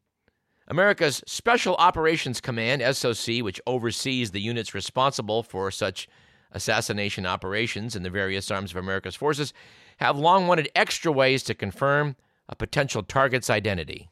America's 0.67 1.23
Special 1.27 1.75
Operations 1.75 2.39
Command, 2.39 2.81
SOC, 2.95 3.41
which 3.41 3.59
oversees 3.67 4.31
the 4.31 4.41
units 4.41 4.73
responsible 4.73 5.43
for 5.43 5.69
such 5.71 6.07
assassination 6.51 7.25
operations 7.25 7.95
in 7.95 8.03
the 8.03 8.09
various 8.09 8.51
arms 8.51 8.71
of 8.71 8.77
America's 8.77 9.15
forces, 9.15 9.53
have 9.97 10.17
long 10.17 10.47
wanted 10.47 10.69
extra 10.75 11.11
ways 11.11 11.43
to 11.43 11.53
confirm 11.53 12.15
a 12.47 12.55
potential 12.55 13.03
target's 13.03 13.49
identity. 13.49 14.09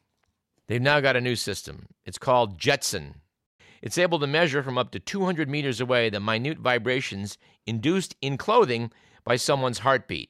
They've 0.68 0.82
now 0.82 1.00
got 1.00 1.16
a 1.16 1.22
new 1.22 1.36
system. 1.36 1.88
It's 2.06 2.18
called 2.18 2.60
Jetson. 2.60 3.16
It's 3.82 3.98
able 3.98 4.20
to 4.20 4.28
measure 4.28 4.62
from 4.62 4.78
up 4.78 4.92
to 4.92 5.00
200 5.00 5.50
meters 5.50 5.82
away 5.82 6.10
the 6.10 6.20
minute 6.20 6.60
vibrations 6.60 7.38
induced 7.66 8.16
in 8.22 8.38
clothing 8.38 8.92
by 9.24 9.36
someone's 9.36 9.80
heartbeat. 9.80 10.30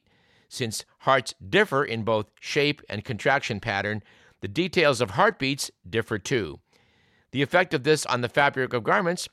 Since 0.52 0.84
hearts 0.98 1.32
differ 1.48 1.84
in 1.84 2.02
both 2.02 2.32
shape 2.40 2.82
and 2.88 3.04
contraction 3.04 3.60
pattern, 3.60 4.02
the 4.40 4.48
details 4.48 5.00
of 5.00 5.12
heartbeats 5.12 5.70
differ 5.88 6.18
too. 6.18 6.58
The 7.30 7.40
effect 7.40 7.72
of 7.72 7.84
this 7.84 8.04
on 8.04 8.20
the 8.20 8.28
fabric 8.28 8.74
of 8.74 8.82
garments 8.82 9.28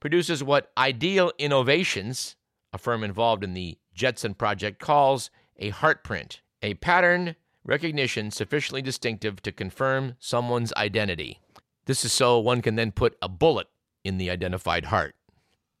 produces 0.00 0.44
what 0.44 0.70
Ideal 0.76 1.32
Innovations, 1.38 2.36
a 2.74 2.78
firm 2.78 3.02
involved 3.02 3.42
in 3.42 3.54
the 3.54 3.78
Jetson 3.94 4.34
project, 4.34 4.78
calls 4.78 5.30
a 5.58 5.70
heart 5.70 6.04
print, 6.04 6.42
a 6.60 6.74
pattern 6.74 7.36
recognition 7.64 8.30
sufficiently 8.30 8.82
distinctive 8.82 9.40
to 9.42 9.52
confirm 9.52 10.16
someone's 10.18 10.74
identity. 10.74 11.40
This 11.86 12.04
is 12.04 12.12
so 12.12 12.38
one 12.38 12.60
can 12.60 12.76
then 12.76 12.92
put 12.92 13.16
a 13.22 13.30
bullet 13.30 13.68
in 14.04 14.18
the 14.18 14.28
identified 14.28 14.86
heart. 14.86 15.14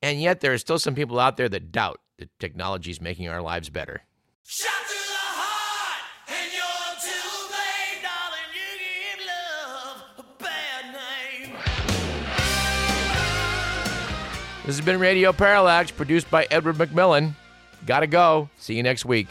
And 0.00 0.22
yet, 0.22 0.40
there 0.40 0.54
are 0.54 0.58
still 0.58 0.78
some 0.78 0.94
people 0.94 1.20
out 1.20 1.36
there 1.36 1.50
that 1.50 1.70
doubt 1.70 2.00
that 2.16 2.30
technology 2.38 2.90
is 2.90 3.02
making 3.02 3.28
our 3.28 3.42
lives 3.42 3.68
better. 3.68 4.04
This 14.70 14.76
has 14.76 14.84
been 14.84 15.00
Radio 15.00 15.32
Parallax, 15.32 15.90
produced 15.90 16.30
by 16.30 16.46
Edward 16.48 16.76
McMillan. 16.76 17.32
Gotta 17.86 18.06
go. 18.06 18.48
See 18.58 18.76
you 18.76 18.84
next 18.84 19.04
week. 19.04 19.26